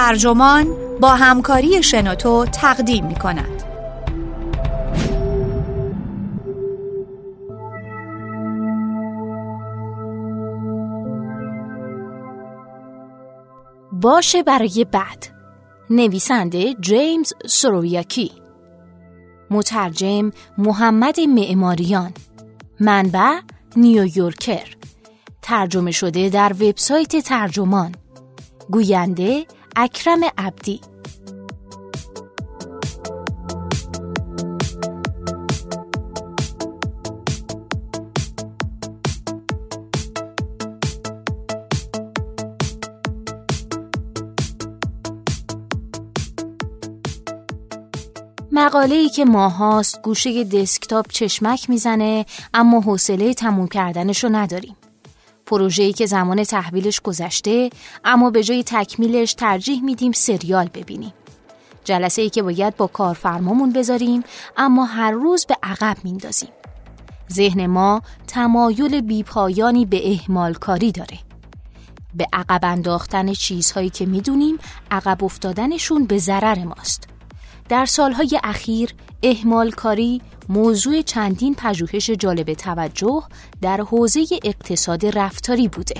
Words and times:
ترجمان 0.00 0.76
با 1.00 1.08
همکاری 1.08 1.82
شنوتو 1.82 2.44
تقدیم 2.44 3.06
می 3.06 3.14
کند. 3.14 3.62
باشه 13.92 14.42
برای 14.42 14.86
بعد. 14.92 15.26
نویسنده 15.90 16.74
جیمز 16.74 17.32
سرویاکی. 17.46 18.32
مترجم 19.50 20.30
محمد 20.58 21.20
معماریان. 21.20 22.12
منبع 22.80 23.40
نیویورکر. 23.76 24.76
ترجمه 25.42 25.90
شده 25.90 26.28
در 26.28 26.52
وبسایت 26.52 27.16
ترجمان. 27.16 27.94
گوینده 28.70 29.46
اکرم 29.76 30.20
عبدی 30.38 30.80
مقاله 48.52 48.94
ای 48.94 49.08
که 49.08 49.24
ماهاست 49.24 50.02
گوشه 50.02 50.44
دسکتاپ 50.44 51.06
چشمک 51.08 51.70
می‌زنه 51.70 52.26
اما 52.54 52.80
حوصله 52.80 53.34
تموم 53.34 53.68
کردنشو 53.68 54.28
نداریم. 54.28 54.76
پروژه‌ای 55.50 55.92
که 55.92 56.06
زمان 56.06 56.44
تحویلش 56.44 57.00
گذشته 57.00 57.70
اما 58.04 58.30
به 58.30 58.44
جای 58.44 58.62
تکمیلش 58.66 59.34
ترجیح 59.34 59.84
میدیم 59.84 60.12
سریال 60.12 60.68
ببینیم. 60.74 61.12
جلسه 61.84 62.22
ای 62.22 62.30
که 62.30 62.42
باید 62.42 62.76
با 62.76 62.86
کارفرمامون 62.86 63.72
بذاریم 63.72 64.22
اما 64.56 64.84
هر 64.84 65.10
روز 65.10 65.46
به 65.46 65.56
عقب 65.62 65.96
میندازیم. 66.04 66.48
ذهن 67.32 67.66
ما 67.66 68.02
تمایل 68.26 69.00
بیپایانی 69.00 69.86
به 69.86 70.12
اهمال 70.12 70.54
کاری 70.54 70.92
داره. 70.92 71.18
به 72.14 72.26
عقب 72.32 72.60
انداختن 72.62 73.32
چیزهایی 73.32 73.90
که 73.90 74.06
می‌دونیم 74.06 74.58
عقب 74.90 75.24
افتادنشون 75.24 76.04
به 76.04 76.18
ضرر 76.18 76.64
ماست. 76.64 77.08
در 77.68 77.86
سالهای 77.86 78.40
اخیر 78.44 78.94
اهمال 79.22 79.70
کاری 79.70 80.22
موضوع 80.50 81.02
چندین 81.02 81.54
پژوهش 81.54 82.10
جالب 82.10 82.54
توجه 82.54 83.22
در 83.62 83.80
حوزه 83.80 84.24
اقتصاد 84.44 85.18
رفتاری 85.18 85.68
بوده. 85.68 85.94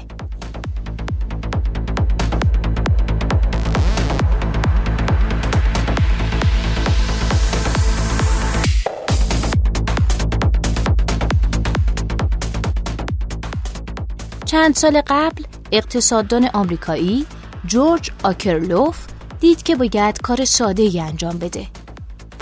چند 14.44 14.74
سال 14.74 15.02
قبل 15.06 15.44
اقتصاددان 15.72 16.48
آمریکایی 16.54 17.26
جورج 17.66 18.10
آکرلوف 18.22 19.06
دید 19.40 19.62
که 19.62 19.76
باید 19.76 20.20
کار 20.20 20.44
ساده 20.44 20.82
ای 20.82 21.00
انجام 21.00 21.38
بده. 21.38 21.79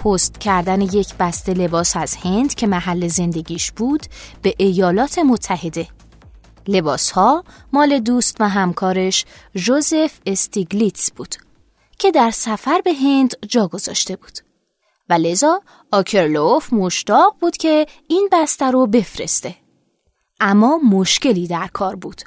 پست 0.05 0.39
کردن 0.39 0.81
یک 0.81 1.15
بسته 1.19 1.55
لباس 1.55 1.97
از 1.97 2.15
هند 2.15 2.55
که 2.55 2.67
محل 2.67 3.09
زندگیش 3.09 3.73
بود 3.73 4.07
به 4.43 4.55
ایالات 4.59 5.19
متحده. 5.19 5.89
لباس 6.69 7.11
ها 7.11 7.45
مال 7.73 7.99
دوست 7.99 8.37
و 8.41 8.49
همکارش 8.49 9.25
جوزف 9.55 10.21
استیگلیتس 10.27 11.11
بود 11.13 11.35
که 11.99 12.11
در 12.11 12.31
سفر 12.31 12.81
به 12.85 12.95
هند 12.95 13.35
جا 13.47 13.69
گذاشته 13.69 14.17
بود. 14.17 14.39
و 15.09 15.13
لذا 15.13 15.63
آکرلوف 15.93 16.73
مشتاق 16.73 17.37
بود 17.41 17.57
که 17.57 17.87
این 18.08 18.29
بسته 18.33 18.70
رو 18.70 18.87
بفرسته. 18.87 19.55
اما 20.41 20.79
مشکلی 20.79 21.47
در 21.47 21.69
کار 21.73 21.97
بود. 21.97 22.23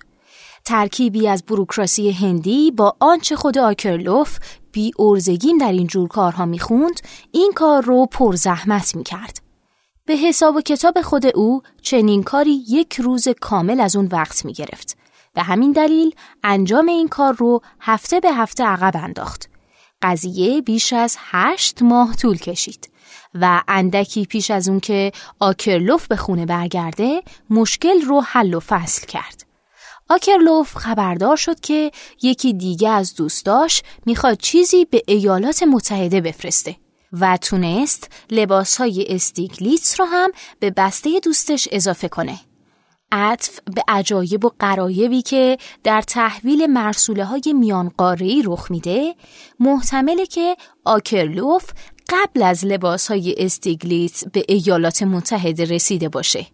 ترکیبی 0.66 1.28
از 1.28 1.44
بروکراسی 1.44 2.12
هندی 2.12 2.72
با 2.72 2.96
آنچه 3.00 3.36
خود 3.36 3.58
آکرلوف 3.58 4.40
بی 4.72 4.92
ارزگیم 5.00 5.58
در 5.58 5.72
این 5.72 5.88
جور 5.88 6.08
کارها 6.08 6.46
می‌خوند 6.46 7.02
این 7.32 7.52
کار 7.56 7.84
رو 7.84 8.06
پر 8.06 8.36
زحمت 8.36 8.96
می‌کرد. 8.96 9.42
به 10.06 10.14
حساب 10.14 10.56
و 10.56 10.62
کتاب 10.62 11.02
خود 11.02 11.26
او 11.26 11.62
چنین 11.82 12.24
کاری 12.24 12.64
یک 12.70 13.00
روز 13.00 13.28
کامل 13.28 13.80
از 13.80 13.96
اون 13.96 14.06
وقت 14.12 14.46
می‌گرفت. 14.46 14.98
به 15.34 15.44
همین 15.44 15.72
دلیل 15.72 16.16
انجام 16.44 16.88
این 16.88 17.08
کار 17.08 17.34
رو 17.34 17.62
هفته 17.80 18.20
به 18.20 18.34
هفته 18.34 18.64
عقب 18.64 19.04
انداخت. 19.04 19.50
قضیه 20.02 20.62
بیش 20.62 20.94
از 20.94 21.18
هشت 21.20 21.82
ماه 21.82 22.16
طول 22.16 22.38
کشید 22.38 22.92
و 23.34 23.64
اندکی 23.68 24.26
پیش 24.26 24.52
از 24.52 24.70
اون 24.70 24.80
که 24.80 25.12
آکرلوف 25.40 26.08
به 26.08 26.16
خونه 26.16 26.46
برگرده 26.46 27.24
مشکل 27.50 28.02
رو 28.02 28.22
حل 28.22 28.54
و 28.54 28.60
فصل 28.60 29.06
کرد. 29.06 29.51
آکرلوف 30.12 30.76
خبردار 30.76 31.36
شد 31.36 31.60
که 31.60 31.92
یکی 32.22 32.54
دیگه 32.54 32.90
از 32.90 33.16
دوستاش 33.16 33.84
می‌خواد 34.06 34.38
چیزی 34.38 34.86
به 34.86 35.02
ایالات 35.08 35.64
متحده 35.64 36.22
بفرسته 36.22 36.76
و 37.14 37.38
تونست 37.38 38.12
لباسهای 38.32 39.06
استیگلیتس 39.10 40.00
رو 40.00 40.06
هم 40.06 40.32
به 40.60 40.72
بسته 40.72 41.20
دوستش 41.24 41.68
اضافه 41.72 42.08
کنه. 42.08 42.40
عطف 43.12 43.60
به 43.76 43.84
عجایب 43.88 44.46
و 44.46 44.52
قرایبی 44.60 45.22
که 45.22 45.58
در 45.84 46.02
تحویل 46.02 46.66
مرسوله 46.66 47.26
های 47.26 47.54
میان 47.54 47.92
رخ 48.46 48.72
میده 48.72 49.16
محتمله 49.60 50.26
که 50.26 50.56
آکرلوف 50.86 51.72
قبل 52.10 52.44
از 52.44 52.66
لباس 52.66 53.08
های 53.08 53.36
استیگلیتس 53.38 54.24
به 54.28 54.44
ایالات 54.48 55.04
متحده 55.04 55.66
رسیده 55.66 56.10
باشه. 56.10 56.48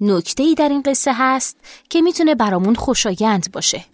نکته 0.00 0.42
ای 0.42 0.54
در 0.54 0.68
این 0.68 0.82
قصه 0.82 1.12
هست 1.14 1.56
که 1.90 2.02
می‌تونه 2.02 2.34
برامون 2.34 2.74
خوشایند 2.74 3.52
باشه. 3.52 3.84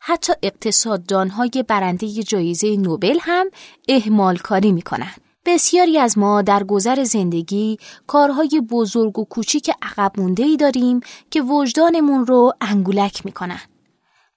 حتی 0.00 0.32
اقتصاددانهای 0.42 1.64
برنده 1.68 2.22
جایزه 2.22 2.76
نوبل 2.76 3.18
هم 3.20 3.46
اهمال 3.88 4.36
کاری 4.36 4.72
می‌کنن. 4.72 5.12
بسیاری 5.46 5.98
از 5.98 6.18
ما 6.18 6.42
در 6.42 6.64
گذر 6.64 7.04
زندگی 7.04 7.78
کارهای 8.06 8.62
بزرگ 8.70 9.18
و 9.18 9.24
کوچیک 9.24 9.70
عقب 9.82 10.12
مونده 10.20 10.42
ای 10.42 10.56
داریم 10.56 11.00
که 11.30 11.42
وجدانمون 11.42 12.26
رو 12.26 12.52
انگولک 12.60 13.26
می‌کنن. 13.26 13.60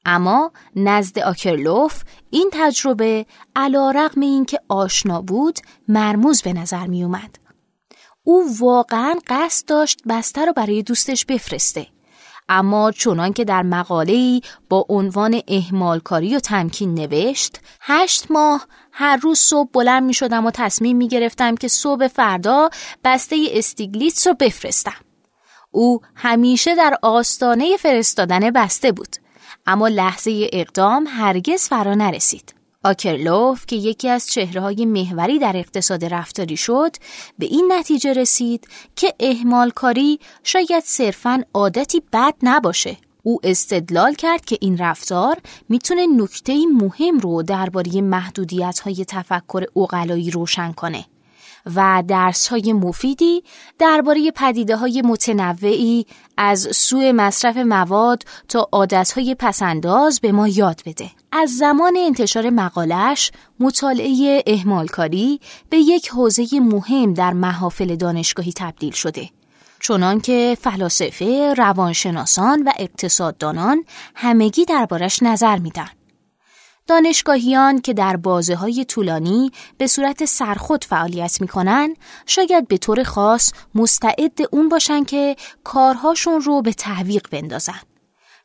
اما 0.05 0.51
نزد 0.75 1.19
آکرلوف 1.19 2.03
این 2.29 2.49
تجربه 2.53 3.25
علا 3.55 3.91
رقم 3.91 4.22
این 4.22 4.45
که 4.45 4.59
آشنا 4.69 5.22
بود 5.22 5.59
مرموز 5.87 6.41
به 6.41 6.53
نظر 6.53 6.87
می 6.87 7.03
اومد. 7.03 7.44
او 8.28 8.46
واقعا 8.59 9.16
قصد 9.28 9.68
داشت 9.68 10.00
بسته 10.09 10.46
رو 10.46 10.53
برای 10.53 10.84
دوستش 10.84 11.25
بفرسته. 11.25 11.88
اما 12.50 12.91
چونان 12.91 13.34
که 13.34 13.46
در 13.46 13.63
مقاله‌ای 13.63 14.41
با 14.69 14.86
عنوان 14.90 15.41
اهمالکاری 15.47 16.35
و 16.35 16.40
تمکین 16.40 16.94
نوشت 16.94 17.59
هشت 17.81 18.31
ماه 18.31 18.68
هر 18.91 19.18
روز 19.18 19.40
صبح 19.40 19.69
بلند 19.74 20.03
می 20.03 20.14
شدم 20.14 20.46
و 20.46 20.52
تصمیم 20.52 20.97
می 20.97 21.08
گرفتم 21.08 21.56
که 21.56 21.68
صبح 21.68 22.08
فردا 22.08 22.69
بسته 23.03 23.47
استیگلیتس 23.52 24.28
رو 24.28 24.34
بفرستم. 24.34 25.02
او 25.72 26.02
همیشه 26.16 26.75
در 26.75 26.97
آستانه 27.02 27.78
فرستادن 27.78 28.52
بسته 28.52 28.91
بود 28.91 29.16
اما 29.66 29.88
لحظه 29.88 30.50
اقدام 30.53 31.08
هرگز 31.08 31.68
فرا 31.68 31.96
نرسید. 31.96 32.56
آکرلوف 32.85 33.66
که 33.66 33.75
یکی 33.75 34.09
از 34.09 34.28
چهرههای 34.28 34.85
محوری 34.85 35.40
در 35.40 35.57
اقتصاد 35.57 36.06
رفتاری 36.06 36.57
شد 36.57 36.96
به 37.40 37.46
این 37.46 37.72
نتیجه 37.72 38.13
رسید 38.13 38.68
که 38.96 39.13
اهمال 39.19 39.69
کاری 39.69 40.19
شاید 40.44 40.84
صرفاً 40.84 41.44
عادتی 41.53 42.01
بد 42.13 42.34
نباشه. 42.44 42.97
او 43.23 43.40
استدلال 43.44 44.13
کرد 44.13 44.46
که 44.46 44.57
این 44.62 44.78
رفتار 44.78 45.38
می‌تونه 45.69 46.08
نکته 46.08 46.53
مهم 46.73 47.20
رو 47.20 47.43
درباره 47.43 48.02
محدودیت 48.02 48.79
های 48.79 49.05
تفکر 49.08 49.66
اقلایی 49.76 50.32
روشن 50.32 50.72
کنه. 50.72 51.05
و 51.76 52.03
درس 52.08 52.47
های 52.47 52.73
مفیدی 52.73 53.44
درباره 53.79 54.32
پدیده 54.32 54.76
های 54.76 55.02
متنوعی 55.02 56.06
از 56.38 56.67
سوء 56.72 57.12
مصرف 57.12 57.58
مواد 57.58 58.23
تا 58.47 58.70
عادت 58.72 59.12
های 59.12 59.35
پسنداز 59.40 60.20
به 60.20 60.32
ما 60.32 60.47
یاد 60.47 60.82
بده. 60.85 61.09
از 61.32 61.58
زمان 61.58 61.94
انتشار 61.97 62.50
مقالش 62.50 63.32
مطالعه 63.59 64.44
اهمالکاری 64.47 65.40
به 65.70 65.78
یک 65.78 66.09
حوزه 66.09 66.59
مهم 66.59 67.14
در 67.14 67.34
محافل 67.34 67.96
دانشگاهی 67.96 68.53
تبدیل 68.56 68.94
شده. 68.94 69.29
چنان 69.79 70.22
که 70.22 70.58
فلاسفه، 70.61 71.53
روانشناسان 71.53 72.64
و 72.64 72.72
اقتصاددانان 72.79 73.85
همگی 74.16 74.66
دربارش 74.66 75.23
نظر 75.23 75.58
میدن. 75.58 75.90
دانشگاهیان 76.87 77.82
که 77.82 77.93
در 77.93 78.16
بازه 78.16 78.55
های 78.55 78.85
طولانی 78.85 79.52
به 79.78 79.87
صورت 79.87 80.26
سرخود 80.26 80.84
فعالیت 80.84 81.41
می‌کنن 81.41 81.96
شاید 82.26 82.67
به 82.67 82.78
طور 82.78 83.03
خاص 83.03 83.52
مستعد 83.76 84.40
اون 84.52 84.70
باشن 84.70 85.03
که 85.03 85.35
کارهاشون 85.64 86.41
رو 86.41 86.61
به 86.61 86.73
تحویق 86.73 87.28
بندازن. 87.32 87.79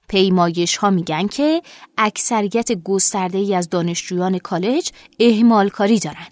پیمایش 0.08 0.76
ها 0.76 0.90
میگن 0.90 1.26
که 1.26 1.62
اکثریت 1.98 2.72
گسترده 2.72 3.38
ای 3.38 3.54
از 3.54 3.69
دانشجویان 3.69 4.38
کالج 4.38 4.90
اهمال 5.20 5.69
کاری 5.69 5.98
دارن 5.98 6.26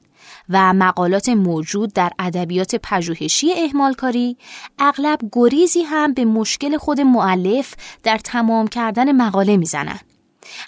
و 0.48 0.72
مقالات 0.72 1.28
موجود 1.28 1.92
در 1.92 2.12
ادبیات 2.18 2.74
پژوهشی 2.82 3.52
اهمالکاری 3.52 4.36
اغلب 4.78 5.18
گریزی 5.32 5.82
هم 5.82 6.14
به 6.14 6.24
مشکل 6.24 6.76
خود 6.76 7.00
معلف 7.00 7.74
در 8.02 8.18
تمام 8.18 8.66
کردن 8.66 9.12
مقاله 9.12 9.56
می‌زنن. 9.56 10.00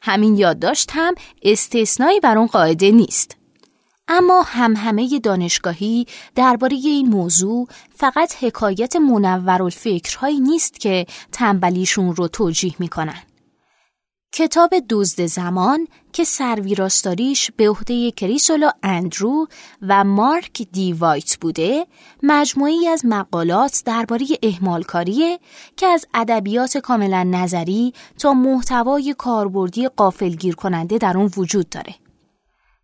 همین 0.03 0.37
یادداشت 0.37 0.91
هم 0.93 1.15
استثنایی 1.43 2.21
بر 2.21 2.39
اون 2.39 2.47
قاعده 2.47 2.91
نیست. 2.91 3.37
اما 4.09 4.43
هم 4.43 4.77
همه 4.77 5.19
دانشگاهی 5.19 6.07
درباره 6.35 6.77
این 6.77 7.09
موضوع 7.09 7.69
فقط 7.95 8.35
حکایت 8.41 8.97
منور 8.97 9.63
الفکرهایی 9.63 10.41
نیست 10.41 10.81
که 10.81 11.07
تنبلیشون 11.33 12.17
رو 12.17 12.29
توجیه 12.29 12.75
می‌کنن. 12.79 13.23
کتاب 14.33 14.71
دزد 14.89 15.27
زمان 15.27 15.87
که 16.13 16.25
سرویراستاریش 16.25 17.51
به 17.57 17.69
عهده 17.69 18.11
کریسولا 18.11 18.71
اندرو 18.83 19.47
و 19.83 20.05
مارک 20.05 20.63
دی 20.73 20.93
وایت 20.93 21.37
بوده 21.41 21.87
مجموعی 22.23 22.89
از 22.89 23.07
مقالات 23.07 23.83
درباره 23.87 24.27
اهمالکاریه 24.43 25.39
که 25.77 25.87
از 25.87 26.07
ادبیات 26.15 26.79
کاملا 26.79 27.23
نظری 27.23 27.93
تا 28.19 28.33
محتوای 28.33 29.15
کاربردی 29.19 29.89
قافلگیر 29.89 30.55
کننده 30.55 30.99
در 30.99 31.19
اون 31.19 31.31
وجود 31.37 31.69
داره. 31.69 31.95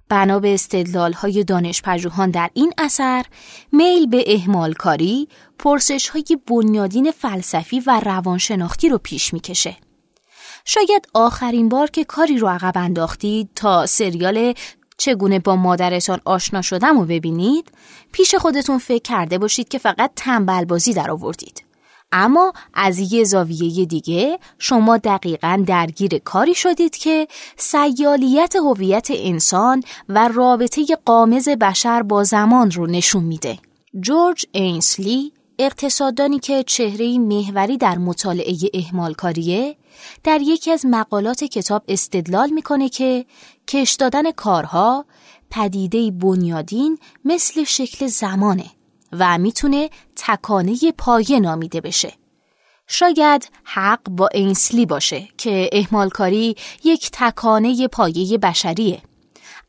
بنا 0.09 0.39
به 0.39 0.55
استدلال 0.55 1.13
های 1.13 1.45
دانش 1.45 1.83
پژوهان 1.83 2.31
در 2.31 2.51
این 2.55 2.73
اثر 2.79 3.25
میل 3.73 4.07
به 4.07 4.25
اهمالکاری 4.35 5.29
پرسش 5.59 6.09
های 6.09 6.25
بنیادین 6.47 7.11
فلسفی 7.11 7.81
و 7.81 8.01
روانشناختی 8.05 8.89
رو 8.89 8.99
پیش 8.99 9.33
می‌کشه. 9.35 9.77
شاید 10.69 11.09
آخرین 11.15 11.69
بار 11.69 11.91
که 11.91 12.05
کاری 12.05 12.39
رو 12.39 12.49
عقب 12.49 12.73
انداختید 12.77 13.49
تا 13.55 13.87
سریال 13.87 14.55
چگونه 14.97 15.39
با 15.39 15.57
مادرتان 15.57 16.21
آشنا 16.25 16.63
شدم 16.63 16.99
و 16.99 17.05
ببینید 17.05 17.73
پیش 18.13 18.35
خودتون 18.35 18.79
فکر 18.79 19.03
کرده 19.03 19.39
باشید 19.39 19.69
که 19.69 19.79
فقط 19.79 20.11
تنبل 20.17 20.65
بازی 20.65 20.93
در 20.93 21.11
آوردید. 21.11 21.63
اما 22.13 22.53
از 22.75 23.13
یه 23.13 23.25
زاویه 23.25 23.85
دیگه 23.85 24.39
شما 24.59 24.97
دقیقا 24.97 25.65
درگیر 25.67 26.19
کاری 26.19 26.55
شدید 26.55 26.97
که 26.97 27.29
سیالیت 27.57 28.57
هویت 28.57 29.09
انسان 29.11 29.83
و 30.09 30.29
رابطه 30.29 30.87
قامز 31.05 31.49
بشر 31.49 32.03
با 32.03 32.25
زمان 32.25 32.71
رو 32.71 32.87
نشون 32.87 33.25
میده. 33.25 33.59
جورج 34.01 34.47
اینسلی 34.53 35.33
اقتصاددانی 35.59 36.39
که 36.39 36.63
چهره 36.63 37.19
محوری 37.19 37.77
در 37.77 37.99
مطالعه 37.99 38.57
اهمالکاریه 38.75 39.77
در 40.25 40.41
یکی 40.43 40.71
از 40.71 40.87
مقالات 40.87 41.45
کتاب 41.45 41.83
استدلال 41.89 42.51
می‌کنه 42.51 42.89
که 42.89 43.27
کش 43.69 43.95
دادن 43.95 44.31
کارها 44.31 45.05
پدیده 45.51 46.11
بنیادین 46.11 46.99
مثل 47.25 47.65
شکل 47.65 48.07
زمانه 48.07 48.67
و 49.13 49.39
می‌تونه 49.39 49.91
تکانه 50.17 50.77
پایه 50.99 51.41
نامیده 51.41 51.81
بشه. 51.81 52.13
شاید 52.87 53.51
حق 53.65 54.03
با 54.11 54.29
اینسلی 54.35 54.87
باشه 54.87 55.29
که 55.39 55.71
اهمالکاری 55.73 56.57
یک 56.85 57.11
تکانه 57.13 57.89
پایه 57.89 58.39
بشریه. 58.39 59.03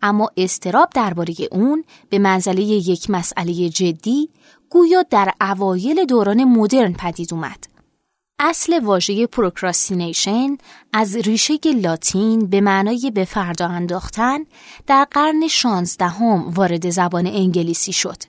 اما 0.02 0.30
اضطراب 0.38 0.90
درباره 0.96 1.34
اون 1.52 1.84
به 2.10 2.20
منزله 2.20 2.62
یک 2.64 3.10
مسئله 3.10 3.70
جدی 3.70 4.30
گویا 4.70 5.04
در 5.10 5.34
اوایل 5.42 6.06
دوران 6.06 6.44
مدرن 6.44 6.94
پدید 6.94 7.34
اومد. 7.34 7.68
اصل 8.40 8.80
واژه 8.80 9.28
procrastination 9.28 10.58
از 10.94 11.16
ریشه 11.16 11.54
لاتین 11.66 12.48
به 12.48 12.62
معنای 12.62 13.12
به 13.16 13.26
فردا 13.26 13.68
انداختن 13.68 14.40
در 14.88 15.08
قرن 15.12 15.48
شانزدهم 15.48 16.50
وارد 16.50 16.90
زبان 16.90 17.28
انگلیسی 17.28 17.94
شد 17.94 18.24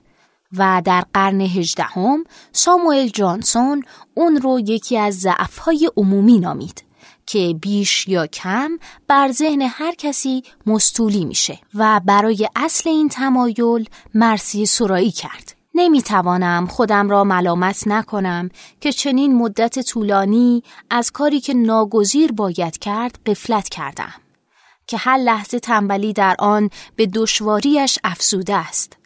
و 0.57 0.81
در 0.85 1.03
قرن 1.13 1.41
هجدهم 1.41 2.23
ساموئل 2.51 3.07
جانسون 3.07 3.83
اون 4.13 4.35
رو 4.35 4.59
یکی 4.59 4.97
از 4.97 5.19
ضعفهای 5.19 5.89
عمومی 5.97 6.39
نامید 6.39 6.83
که 7.25 7.55
بیش 7.61 8.07
یا 8.07 8.27
کم 8.27 8.71
بر 9.07 9.31
ذهن 9.31 9.61
هر 9.61 9.95
کسی 9.95 10.43
مستولی 10.65 11.25
میشه 11.25 11.59
و 11.73 12.01
برای 12.05 12.49
اصل 12.55 12.89
این 12.89 13.09
تمایل 13.09 13.89
مرسی 14.13 14.65
سرایی 14.65 15.11
کرد. 15.11 15.58
نمی‌توانم 15.75 16.67
خودم 16.67 17.09
را 17.09 17.23
ملامت 17.23 17.87
نکنم 17.87 18.49
که 18.81 18.91
چنین 18.91 19.35
مدت 19.35 19.79
طولانی 19.79 20.63
از 20.89 21.11
کاری 21.11 21.39
که 21.39 21.53
ناگزیر 21.53 22.31
باید 22.31 22.77
کرد 22.77 23.19
قفلت 23.25 23.69
کردم 23.69 24.13
که 24.87 24.97
هر 24.97 25.17
لحظه 25.17 25.59
تنبلی 25.59 26.13
در 26.13 26.35
آن 26.39 26.69
به 26.95 27.05
دشواریش 27.05 27.99
افسوده 28.03 28.55
است. 28.55 28.97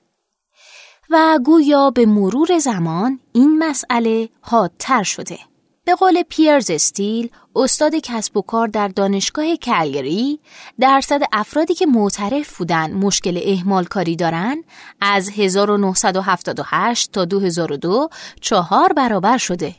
و 1.09 1.39
گویا 1.45 1.89
به 1.89 2.05
مرور 2.05 2.59
زمان 2.59 3.19
این 3.33 3.57
مسئله 3.57 4.29
حادتر 4.41 5.03
شده. 5.03 5.39
به 5.85 5.95
قول 5.95 6.23
پیرز 6.29 6.71
استیل 6.71 7.29
استاد 7.55 7.95
کسب 7.95 8.37
و 8.37 8.41
کار 8.41 8.67
در 8.67 8.87
دانشگاه 8.87 9.55
کلگری 9.55 10.39
درصد 10.79 11.21
افرادی 11.31 11.73
که 11.73 11.85
معترف 11.85 12.57
بودن 12.57 12.93
مشکل 12.93 13.39
اهمال 13.45 13.85
کاری 13.85 14.15
دارن 14.15 14.63
از 15.01 15.29
1978 15.29 17.11
تا 17.11 17.25
2002 17.25 18.09
چهار 18.41 18.93
برابر 18.93 19.37
شده. 19.37 19.75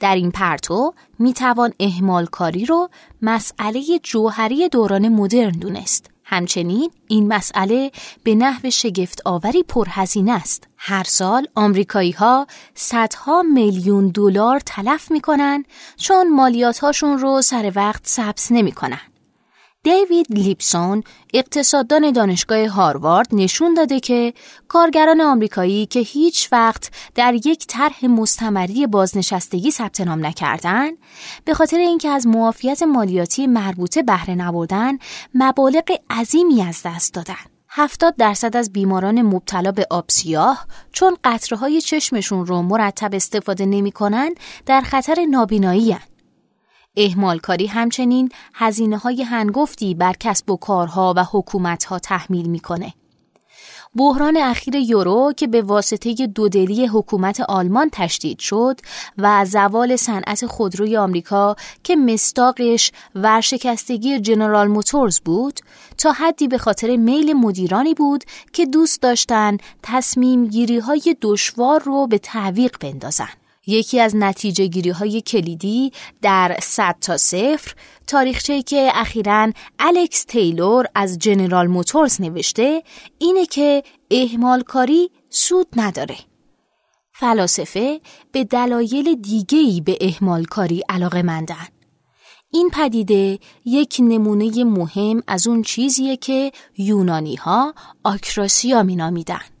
در 0.00 0.14
این 0.14 0.30
پرتو 0.30 0.94
می 1.18 1.32
توان 1.32 1.72
اهمال 1.80 2.26
کاری 2.26 2.64
رو 2.64 2.88
مسئله 3.22 3.82
جوهری 4.02 4.68
دوران 4.68 5.08
مدرن 5.08 5.52
دونست. 5.52 6.13
همچنین 6.24 6.90
این 7.08 7.28
مسئله 7.28 7.90
به 8.22 8.34
نحو 8.34 8.70
شگفت 8.70 9.22
آوری 9.24 9.62
پرهزینه 9.62 10.32
است. 10.32 10.68
هر 10.76 11.04
سال 11.04 11.48
آمریکایی 11.54 12.10
ها 12.10 12.46
صدها 12.74 13.42
میلیون 13.42 14.08
دلار 14.08 14.60
تلف 14.60 15.10
می‌کنن 15.10 15.64
چون 15.96 16.30
مالیات 16.30 16.78
هاشون 16.78 17.18
رو 17.18 17.42
سر 17.42 17.72
وقت 17.74 18.06
ثبت 18.06 18.46
نمی‌کنن. 18.50 19.13
دیوید 19.84 20.26
لیپسون 20.30 21.02
اقتصاددان 21.34 22.12
دانشگاه 22.12 22.66
هاروارد 22.66 23.28
نشون 23.32 23.74
داده 23.74 24.00
که 24.00 24.34
کارگران 24.68 25.20
آمریکایی 25.20 25.86
که 25.86 26.00
هیچ 26.00 26.48
وقت 26.52 26.90
در 27.14 27.34
یک 27.34 27.66
طرح 27.66 28.06
مستمری 28.06 28.86
بازنشستگی 28.86 29.70
ثبت 29.70 30.00
نام 30.00 30.26
نکردن 30.26 30.90
به 31.44 31.54
خاطر 31.54 31.76
اینکه 31.76 32.08
از 32.08 32.26
معافیت 32.26 32.82
مالیاتی 32.82 33.46
مربوطه 33.46 34.02
بهره 34.02 34.34
نبردن 34.34 34.98
مبالغ 35.34 35.90
عظیمی 36.10 36.62
از 36.62 36.82
دست 36.84 37.14
دادن. 37.14 37.34
70 37.68 38.16
درصد 38.16 38.56
از 38.56 38.72
بیماران 38.72 39.22
مبتلا 39.22 39.72
به 39.72 39.86
آب 39.90 40.04
سیاه 40.08 40.66
چون 40.92 41.16
قطره 41.24 41.58
های 41.58 41.80
چشمشون 41.80 42.46
رو 42.46 42.62
مرتب 42.62 43.14
استفاده 43.14 43.66
نمی 43.66 43.92
در 44.66 44.80
خطر 44.80 45.24
نابینایی 45.30 45.92
هن. 45.92 46.13
اهمالکاری 46.96 47.66
همچنین 47.66 48.28
هزینه 48.54 48.98
های 48.98 49.22
هنگفتی 49.22 49.94
بر 49.94 50.12
کسب 50.20 50.50
و 50.50 50.56
کارها 50.56 51.14
و 51.16 51.24
حکومت 51.32 51.84
ها 51.84 51.98
تحمیل 51.98 52.46
می‌کنه. 52.46 52.94
بحران 53.96 54.36
اخیر 54.36 54.74
یورو 54.74 55.32
که 55.36 55.46
به 55.46 55.62
واسطه 55.62 56.14
دودلی 56.26 56.86
حکومت 56.86 57.40
آلمان 57.40 57.88
تشدید 57.92 58.38
شد 58.38 58.80
و 59.18 59.44
زوال 59.44 59.96
صنعت 59.96 60.46
خودروی 60.46 60.96
آمریکا 60.96 61.56
که 61.82 61.96
مستاقش 61.96 62.92
ورشکستگی 63.14 64.20
جنرال 64.20 64.68
موتورز 64.68 65.20
بود 65.20 65.60
تا 65.98 66.12
حدی 66.12 66.48
به 66.48 66.58
خاطر 66.58 66.96
میل 66.96 67.32
مدیرانی 67.32 67.94
بود 67.94 68.24
که 68.52 68.66
دوست 68.66 69.02
داشتن 69.02 69.56
تصمیم 69.82 70.46
گیری 70.46 70.78
های 70.78 71.16
دشوار 71.22 71.82
رو 71.82 72.06
به 72.06 72.18
تعویق 72.18 72.76
بندازن. 72.80 73.43
یکی 73.66 74.00
از 74.00 74.16
نتیجه 74.16 74.66
گیری 74.66 74.90
های 74.90 75.20
کلیدی 75.20 75.92
در 76.22 76.56
100 76.62 76.96
تا 77.00 77.16
صفر 77.16 77.74
تاریخچه‌ای 78.06 78.62
که 78.62 78.90
اخیرا 78.94 79.52
الکس 79.78 80.24
تیلور 80.24 80.86
از 80.94 81.18
جنرال 81.18 81.66
موتورز 81.66 82.20
نوشته 82.20 82.82
اینه 83.18 83.46
که 83.46 83.82
اهمال 84.10 84.62
کاری 84.62 85.10
سود 85.30 85.66
نداره. 85.76 86.16
فلاسفه 87.12 88.00
به 88.32 88.44
دلایل 88.44 89.14
دیگه‌ای 89.14 89.80
به 89.80 89.98
اهمال 90.00 90.44
کاری 90.44 90.82
علاقه 90.88 91.22
مندن. 91.22 91.66
این 92.50 92.70
پدیده 92.70 93.38
یک 93.64 93.96
نمونه 94.00 94.64
مهم 94.64 95.22
از 95.26 95.46
اون 95.46 95.62
چیزیه 95.62 96.16
که 96.16 96.52
یونانی 96.78 97.34
ها 97.34 97.74
آکراسیا 98.04 98.82
مینامیدن. 98.82 99.53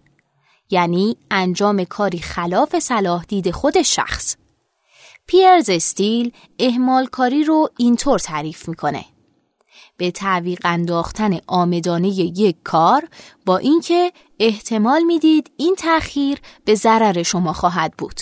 یعنی 0.74 1.16
انجام 1.30 1.84
کاری 1.84 2.18
خلاف 2.18 2.78
صلاح 2.78 3.24
دید 3.24 3.50
خود 3.50 3.82
شخص. 3.82 4.36
پیرز 5.26 5.70
استیل 5.70 6.32
اهمال 6.58 7.06
کاری 7.06 7.44
رو 7.44 7.68
اینطور 7.78 8.18
تعریف 8.18 8.68
می‌کنه. 8.68 9.04
به 9.96 10.10
تعویق 10.10 10.60
انداختن 10.64 11.38
آمدانه 11.46 12.08
یک 12.08 12.56
کار 12.64 13.08
با 13.46 13.56
اینکه 13.56 14.12
احتمال 14.38 15.02
می‌دید 15.02 15.50
این 15.56 15.74
تأخیر 15.74 16.38
به 16.64 16.74
ضرر 16.74 17.22
شما 17.22 17.52
خواهد 17.52 17.94
بود. 17.98 18.20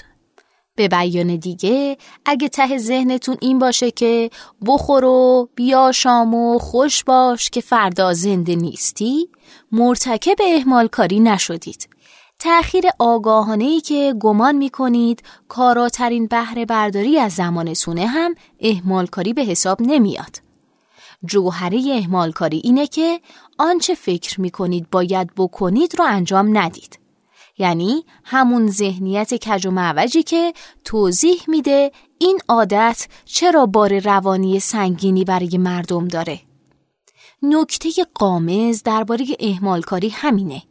به 0.77 0.89
بیان 0.89 1.37
دیگه 1.37 1.97
اگه 2.25 2.49
ته 2.49 2.79
ذهنتون 2.79 3.37
این 3.41 3.59
باشه 3.59 3.91
که 3.91 4.31
بخور 4.67 5.05
و 5.05 5.49
بیا 5.55 5.93
شام 5.93 6.35
و 6.35 6.59
خوش 6.59 7.05
باش 7.05 7.51
که 7.51 7.61
فردا 7.61 8.13
زنده 8.15 8.55
نیستی 8.55 9.29
مرتکب 9.73 10.37
احمال 10.41 10.87
کاری 10.89 11.21
نشدید 11.21 11.89
تأخیر 12.43 12.85
آگاهانه 12.99 13.65
ای 13.65 13.81
که 13.81 14.15
گمان 14.21 14.57
می 14.57 14.71
کنید 14.71 15.23
کاراترین 15.49 16.27
بهره 16.27 16.65
برداری 16.65 17.19
از 17.19 17.33
زمانتونه 17.33 18.07
هم 18.07 18.35
احمال 18.61 19.07
کاری 19.07 19.33
به 19.33 19.43
حساب 19.43 19.83
نمیاد. 19.83 20.37
جوهره 21.25 21.83
احمال 21.93 22.33
کاری 22.33 22.61
اینه 22.65 22.87
که 22.87 23.21
آنچه 23.59 23.95
فکر 23.95 24.41
می 24.41 24.51
کنید 24.51 24.91
باید 24.91 25.31
بکنید 25.37 25.99
رو 25.99 26.05
انجام 26.05 26.59
ندید. 26.59 26.99
یعنی 27.59 28.05
همون 28.25 28.71
ذهنیت 28.71 29.35
کج 29.35 29.67
و 29.67 29.71
معوجی 29.71 30.23
که 30.23 30.53
توضیح 30.85 31.43
میده 31.49 31.93
این 32.19 32.39
عادت 32.49 33.09
چرا 33.25 33.67
بار 33.67 33.99
روانی 33.99 34.61
سنگینی 34.61 35.25
برای 35.25 35.59
مردم 35.59 36.09
داره. 36.09 36.41
نکته 37.43 37.91
قامز 38.15 38.83
درباره 38.83 39.27
اهمالکاری 39.41 40.09
همینه. 40.09 40.63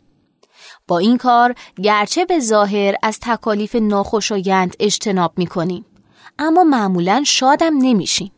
با 0.91 0.97
این 0.97 1.17
کار 1.17 1.55
گرچه 1.83 2.25
به 2.25 2.39
ظاهر 2.39 2.95
از 3.03 3.19
تکالیف 3.21 3.75
ناخوشایند 3.75 4.75
اجتناب 4.79 5.33
می‌کنیم 5.37 5.85
اما 6.39 6.63
معمولا 6.63 7.23
شادم 7.25 7.77
نمیشیم. 7.77 8.31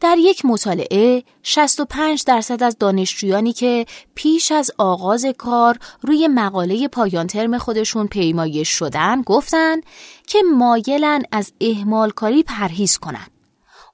در 0.00 0.16
یک 0.18 0.44
مطالعه 0.44 1.22
65 1.42 2.24
درصد 2.24 2.62
از 2.62 2.78
دانشجویانی 2.78 3.52
که 3.52 3.86
پیش 4.14 4.52
از 4.52 4.70
آغاز 4.78 5.26
کار 5.38 5.78
روی 6.02 6.28
مقاله 6.28 6.88
پایان 6.88 7.26
ترم 7.26 7.58
خودشون 7.58 8.06
پیمایش 8.06 8.68
شدن 8.68 9.22
گفتن 9.22 9.80
که 10.26 10.38
مایلن 10.54 11.22
از 11.32 11.52
اهمال 11.60 12.10
کاری 12.10 12.42
پرهیز 12.42 12.98
کنند. 12.98 13.30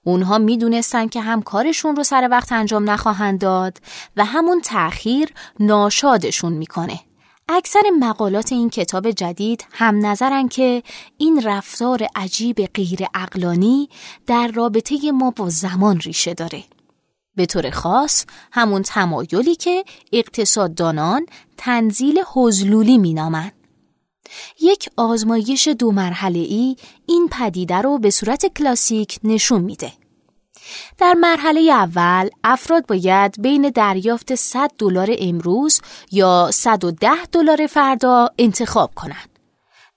اونها 0.05 0.39
می‌دونستن 0.39 1.09
که 1.09 1.21
هم 1.21 1.43
کارشون 1.43 1.97
رو 1.97 2.03
سر 2.03 2.29
وقت 2.31 2.53
انجام 2.53 2.91
نخواهند 2.91 3.41
داد 3.41 3.79
و 4.17 4.25
همون 4.25 4.61
تأخیر 4.61 5.29
ناشادشون 5.61 6.53
می‌کنه. 6.53 7.01
اکثر 7.53 7.83
مقالات 7.99 8.53
این 8.53 8.71
کتاب 8.71 9.11
جدید 9.11 9.67
هم 9.73 10.07
نظرن 10.07 10.49
که 10.49 10.83
این 11.19 11.43
رفتار 11.43 12.07
عجیب 12.17 12.67
غیر 12.67 13.07
اقلانی 13.15 13.89
در 14.27 14.51
رابطه 14.55 15.13
ما 15.13 15.31
با 15.31 15.49
زمان 15.49 16.01
ریشه 16.01 16.35
داره. 16.35 16.65
به 17.37 17.47
طور 17.47 17.71
خاص 17.71 18.27
همون 18.53 18.83
تمایلی 18.83 19.55
که 19.55 19.85
اقتصاددانان 20.13 21.27
تنزیل 21.57 22.23
حزلولی 22.35 22.99
مینامند. 22.99 23.53
یک 24.61 24.89
آزمایش 24.97 25.69
دو 25.69 25.93
مرحله 25.93 26.39
ای 26.39 26.77
این 27.07 27.29
پدیده 27.33 27.77
رو 27.77 27.99
به 27.99 28.11
صورت 28.11 28.47
کلاسیک 28.47 29.19
نشون 29.25 29.63
میده. 29.63 29.93
در 30.99 31.15
مرحله 31.15 31.61
اول 31.61 32.29
افراد 32.45 32.87
باید 32.87 33.43
بین 33.43 33.71
دریافت 33.71 34.35
100 34.35 34.71
دلار 34.79 35.15
امروز 35.19 35.81
یا 36.13 36.51
110 36.53 37.11
دلار 37.33 37.67
فردا 37.67 38.29
انتخاب 38.39 38.91
کنند. 38.95 39.31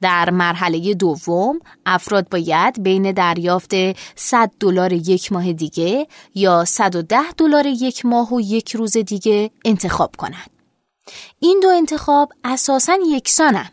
در 0.01 0.29
مرحله 0.29 0.93
دوم 0.93 1.59
افراد 1.85 2.29
باید 2.29 2.83
بین 2.83 3.11
دریافت 3.11 3.71
100 4.15 4.51
دلار 4.59 4.93
یک 4.93 5.31
ماه 5.31 5.53
دیگه 5.53 6.07
یا 6.35 6.65
110 6.65 7.31
دلار 7.37 7.65
یک 7.65 8.05
ماه 8.05 8.33
و 8.33 8.41
یک 8.41 8.75
روز 8.75 8.97
دیگه 8.97 9.51
انتخاب 9.65 10.15
کنند. 10.17 10.49
این 11.39 11.59
دو 11.63 11.67
انتخاب 11.67 12.33
اساساً 12.43 12.97
یکسانن. 13.07 13.69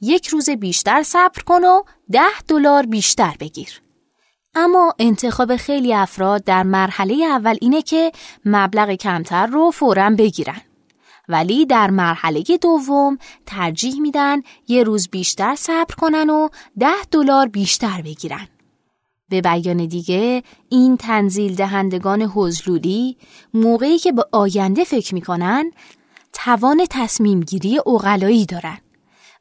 یک 0.00 0.26
روز 0.26 0.50
بیشتر 0.50 1.02
صبر 1.02 1.42
کن 1.46 1.64
و 1.64 1.82
10 2.12 2.20
دلار 2.48 2.86
بیشتر 2.86 3.36
بگیر. 3.40 3.82
اما 4.54 4.94
انتخاب 4.98 5.56
خیلی 5.56 5.94
افراد 5.94 6.44
در 6.44 6.62
مرحله 6.62 7.24
اول 7.24 7.56
اینه 7.60 7.82
که 7.82 8.12
مبلغ 8.44 8.94
کمتر 8.94 9.46
رو 9.46 9.70
فورا 9.70 10.10
بگیرن. 10.10 10.60
ولی 11.28 11.66
در 11.66 11.90
مرحله 11.90 12.42
دوم 12.62 13.18
ترجیح 13.46 14.00
میدن 14.00 14.42
یه 14.68 14.82
روز 14.82 15.08
بیشتر 15.08 15.54
صبر 15.54 15.94
کنن 15.94 16.30
و 16.30 16.48
ده 16.78 17.02
دلار 17.10 17.48
بیشتر 17.48 18.02
بگیرن. 18.02 18.48
به 19.28 19.40
بیان 19.40 19.86
دیگه 19.86 20.42
این 20.68 20.96
تنزیل 20.96 21.54
دهندگان 21.54 22.22
حزلولی 22.34 23.16
موقعی 23.54 23.98
که 23.98 24.12
به 24.12 24.24
آینده 24.32 24.84
فکر 24.84 25.14
می‌کنن 25.14 25.70
توان 26.32 26.86
تصمیم 26.90 27.40
گیری 27.40 27.78
اغلایی 27.78 28.46
دارن. 28.46 28.78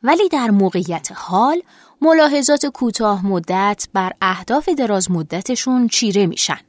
ولی 0.03 0.29
در 0.29 0.49
موقعیت 0.49 1.09
حال 1.15 1.61
ملاحظات 2.01 2.65
کوتاه 2.65 3.25
مدت 3.25 3.87
بر 3.93 4.13
اهداف 4.21 4.69
دراز 4.69 5.11
مدتشون 5.11 5.87
چیره 5.87 6.25
میشن. 6.27 6.59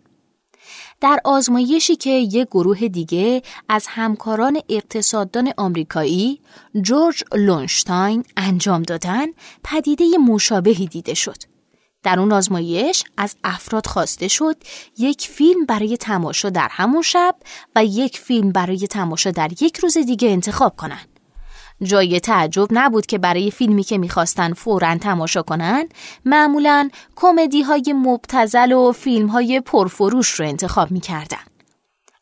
در 1.01 1.21
آزمایشی 1.25 1.97
که 1.97 2.11
یک 2.11 2.49
گروه 2.49 2.89
دیگه 2.89 3.43
از 3.69 3.87
همکاران 3.89 4.61
اقتصاددان 4.69 5.53
آمریکایی 5.57 6.41
جورج 6.83 7.25
لونشتاین 7.35 8.25
انجام 8.37 8.83
دادن 8.83 9.27
پدیده 9.65 10.05
مشابهی 10.19 10.87
دیده 10.87 11.15
شد. 11.15 11.37
در 12.03 12.21
اون 12.21 12.33
آزمایش 12.33 13.05
از 13.17 13.37
افراد 13.45 13.87
خواسته 13.87 14.29
شد 14.29 14.57
یک 14.99 15.29
فیلم 15.29 15.67
برای 15.67 15.97
تماشا 15.97 16.51
در 16.51 16.69
همون 16.71 17.03
شب 17.03 17.35
و 17.77 17.85
یک 17.85 18.19
فیلم 18.19 18.53
برای 18.53 18.87
تماشا 18.87 19.31
در 19.31 19.51
یک 19.63 19.79
روز 19.79 19.99
دیگه 19.99 20.31
انتخاب 20.31 20.77
کنند. 20.77 21.10
جای 21.83 22.21
تعجب 22.21 22.69
نبود 22.71 23.07
که 23.07 23.19
برای 23.19 23.51
فیلمی 23.51 23.83
که 23.83 23.99
می‌خواستن 23.99 24.53
فورا 24.53 24.99
تماشا 24.99 25.43
کنن 25.43 25.89
معمولا 26.25 26.91
کمدی 27.17 27.63
های 27.63 27.95
مبتزل 27.97 28.73
و 28.73 28.93
فیلم 28.93 29.27
های 29.27 29.61
پرفروش 29.61 30.29
رو 30.29 30.47
انتخاب 30.47 30.91
می‌کردن. 30.91 31.39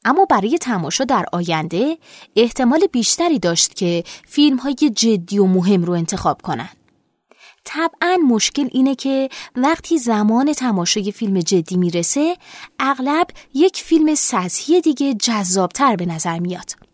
اما 0.05 0.25
برای 0.25 0.59
تماشا 0.59 1.05
در 1.05 1.27
آینده 1.33 1.99
احتمال 2.37 2.87
بیشتری 2.93 3.39
داشت 3.39 3.75
که 3.75 4.05
فیلم 4.27 4.57
های 4.57 4.75
جدی 4.75 5.39
و 5.39 5.47
مهم 5.47 5.85
رو 5.85 5.93
انتخاب 5.93 6.43
کنن. 6.43 6.69
طبعا 7.65 8.17
مشکل 8.29 8.69
اینه 8.73 8.95
که 8.95 9.29
وقتی 9.57 9.99
زمان 9.99 10.53
تماشای 10.53 11.13
فیلم 11.13 11.41
جدی 11.41 11.77
می‌رسه 11.77 12.37
اغلب 12.79 13.27
یک 13.55 13.77
فیلم 13.77 14.15
سطحی 14.15 14.81
دیگه 14.81 15.15
جذابتر 15.15 15.97
به 15.97 16.07
نظر 16.07 16.39
میاد. 16.39 16.88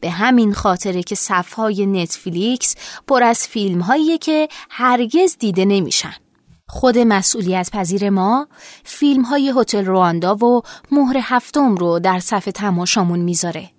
به 0.00 0.10
همین 0.10 0.52
خاطره 0.52 1.02
که 1.02 1.14
صفهای 1.14 1.86
نتفلیکس 1.86 2.74
پر 3.06 3.22
از 3.22 3.48
فیلم 3.48 3.80
هایی 3.80 4.18
که 4.18 4.48
هرگز 4.70 5.36
دیده 5.38 5.64
نمیشن. 5.64 6.14
خود 6.68 6.98
مسئولیت 6.98 7.70
پذیر 7.72 8.10
ما 8.10 8.48
فیلم 8.84 9.22
های 9.22 9.52
هتل 9.56 9.84
رواندا 9.84 10.36
و 10.36 10.62
مهر 10.90 11.16
هفتم 11.22 11.74
رو 11.74 11.98
در 11.98 12.18
صف 12.18 12.44
تماشامون 12.54 13.18
می‌ذاره. 13.18 13.70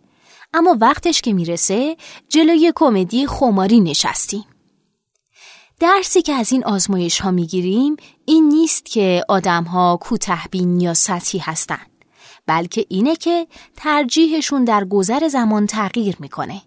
اما 0.54 0.78
وقتش 0.82 1.22
که 1.22 1.34
می‌رسه 1.34 1.98
جلوی 2.30 2.72
کمدی 2.76 3.28
خماری 3.28 3.80
نشستیم. 3.80 4.46
درسی 5.80 6.22
که 6.22 6.34
از 6.34 6.52
این 6.52 6.66
آزمایش 6.66 7.20
ها 7.20 7.32
می‌گیریم 7.32 7.96
این 8.26 8.48
نیست 8.48 8.86
که 8.86 9.24
آدم 9.30 9.64
ها 9.64 9.98
کوتهبین 10.02 10.80
یا 10.80 10.94
سطحی 10.94 11.40
هستند. 11.40 11.99
بلکه 12.50 12.86
اینه 12.90 13.16
که 13.16 13.48
ترجیحشون 13.76 14.64
در 14.64 14.86
گذر 14.86 15.28
زمان 15.28 15.68
تغییر 15.68 16.16
می‌کنه. 16.20 16.62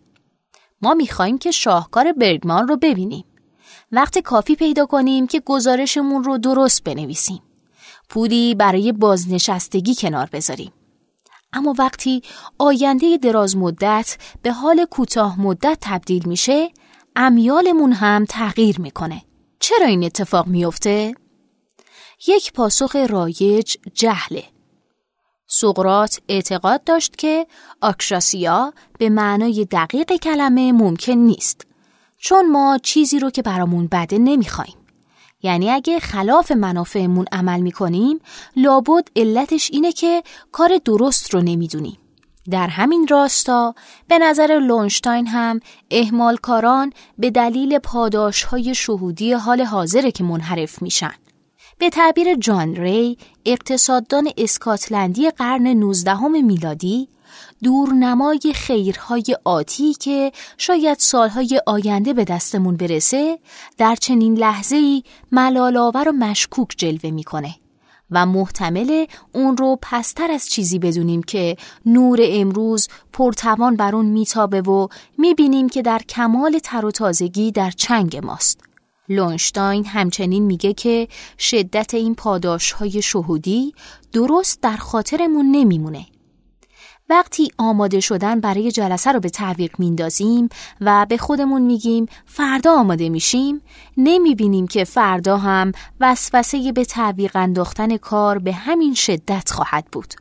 ما 0.83 0.95
می‌خوایم 0.95 1.39
که 1.39 1.51
شاهکار 1.51 2.13
برگمان 2.13 2.69
رو 2.69 2.77
ببینیم. 2.77 3.25
وقت 3.93 4.19
کافی 4.19 4.57
پیدا 4.57 4.87
کنیم 4.87 5.27
که 5.27 5.41
گزارشمون 5.41 6.25
رو 6.25 6.39
درست 6.39 6.85
بنویسیم. 6.85 7.43
پولی 8.09 8.55
برای 8.55 8.93
بازنشستگی 8.93 9.95
کنار 9.95 10.29
بذاریم. 10.33 10.73
اما 11.53 11.75
وقتی 11.79 12.23
آینده 12.59 13.17
دراز 13.17 13.57
مدت 13.57 14.17
به 14.43 14.53
حال 14.53 14.85
کوتاه 14.85 15.41
مدت 15.41 15.79
تبدیل 15.81 16.23
میشه، 16.29 16.71
امیالمون 17.17 17.93
هم 17.93 18.25
تغییر 18.25 18.81
می‌کنه. 18.81 19.23
چرا 19.61 19.87
این 19.87 20.05
اتفاق 20.05 20.47
میفته؟ 20.47 21.15
یک 22.29 22.53
پاسخ 22.53 22.97
رایج 22.97 23.77
جهله. 23.95 24.45
سقرات 25.55 26.21
اعتقاد 26.29 26.85
داشت 26.85 27.17
که 27.17 27.47
آکشاسیا 27.81 28.73
به 28.99 29.09
معنای 29.09 29.65
دقیق 29.71 30.13
کلمه 30.13 30.73
ممکن 30.73 31.13
نیست 31.13 31.67
چون 32.19 32.51
ما 32.51 32.79
چیزی 32.83 33.19
رو 33.19 33.31
که 33.31 33.43
برامون 33.43 33.89
بده 33.93 34.19
نمی‌خوایم. 34.19 34.77
یعنی 35.43 35.71
اگه 35.71 35.99
خلاف 35.99 36.53
منافعمون 36.53 37.25
عمل 37.33 37.61
می‌کنیم 37.61 38.19
لابد 38.57 39.09
علتش 39.17 39.71
اینه 39.73 39.93
که 39.93 40.23
کار 40.53 40.81
درست 40.85 41.35
رو 41.35 41.41
نمی‌دونیم. 41.41 41.99
در 42.51 42.67
همین 42.67 43.07
راستا 43.09 43.75
به 44.09 44.19
نظر 44.19 44.61
لونشتاین 44.63 45.27
هم 45.27 45.61
اهمالکاران 45.91 46.93
به 47.19 47.31
دلیل 47.31 47.79
پاداش 47.79 48.43
های 48.43 48.75
شهودی 48.75 49.33
حال 49.33 49.61
حاضره 49.61 50.11
که 50.11 50.25
منحرف 50.25 50.83
میشن. 50.83 51.15
به 51.83 51.91
تعبیر 51.91 52.35
جان 52.35 52.77
ری 52.77 53.19
اقتصاددان 53.47 54.29
اسکاتلندی 54.37 55.31
قرن 55.31 55.67
19 55.67 56.29
میلادی 56.29 57.09
دورنمای 57.63 58.41
خیرهای 58.55 59.25
آتی 59.45 59.95
که 59.95 60.33
شاید 60.59 60.99
سالهای 60.99 61.61
آینده 61.67 62.13
به 62.13 62.25
دستمون 62.25 62.77
برسه 62.77 63.39
در 63.79 63.97
چنین 63.97 64.35
لحظه 64.35 64.77
ای 64.77 65.03
ملالآور 65.33 66.09
و 66.09 66.13
مشکوک 66.13 66.69
جلوه 66.77 67.11
می‌کنه 67.11 67.55
و 68.11 68.27
محتمل 68.27 69.07
اون 69.33 69.57
رو 69.57 69.79
پستر 69.83 70.31
از 70.31 70.49
چیزی 70.49 70.79
بدونیم 70.79 71.23
که 71.23 71.57
نور 71.87 72.19
امروز 72.23 72.89
پرتوان 73.13 73.77
بر 73.77 73.95
اون 73.95 74.07
میتابه 74.07 74.61
و 74.61 74.89
می‌بینیم 75.19 75.69
که 75.69 75.83
در 75.83 75.99
کمال 76.09 76.59
تر 76.63 76.85
و 76.85 76.91
تازگی 76.91 77.53
در 77.53 77.71
چنگ 77.71 78.17
ماست. 78.17 78.72
لونشتاین 79.09 79.87
همچنین 79.87 80.43
میگه 80.43 80.73
که 80.73 81.09
شدت 81.39 81.95
این 81.95 82.15
پاداش 82.15 82.73
های 82.73 83.03
شهودی 83.03 83.75
درست 84.13 84.63
در 84.63 84.77
خاطرمون 84.77 85.47
نمیمونه 85.51 86.07
وقتی 87.11 87.51
آماده 87.59 88.01
شدن 88.01 88.41
برای 88.41 88.73
جلسه 88.73 89.13
رو 89.13 89.21
به 89.21 89.29
تعویق 89.29 89.75
میندازیم 89.79 90.49
و 90.81 91.07
به 91.09 91.17
خودمون 91.17 91.63
میگیم 91.63 92.07
فردا 92.27 92.73
آماده 92.73 93.09
میشیم 93.09 93.61
نمی‌بینیم 93.97 94.67
که 94.67 94.85
فردا 94.85 95.37
هم 95.37 95.73
وسوسه 96.01 96.73
به 96.73 96.85
تعویق 96.85 97.37
انداختن 97.37 97.97
کار 97.97 98.39
به 98.39 98.53
همین 98.53 98.95
شدت 98.95 99.51
خواهد 99.51 99.85
بود. 99.93 100.15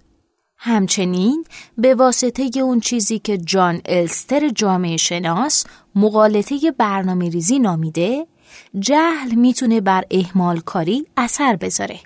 همچنین 0.58 1.46
به 1.78 1.96
واسطه 1.96 2.60
اون 2.60 2.80
چیزی 2.80 3.20
که 3.20 3.38
جان 3.38 3.82
الستر 3.86 4.50
جامعه 4.50 4.98
شناس 4.98 5.66
مقالطه 5.96 6.72
برنامه 6.78 7.30
ریزی 7.30 7.60
نامیده 7.60 8.28
جهل 8.80 9.36
می‌تونه 9.36 9.82
بر 9.82 10.04
احمال 10.12 10.60
کاری 10.60 11.06
اثر 11.18 11.56
بذاره. 11.56 12.00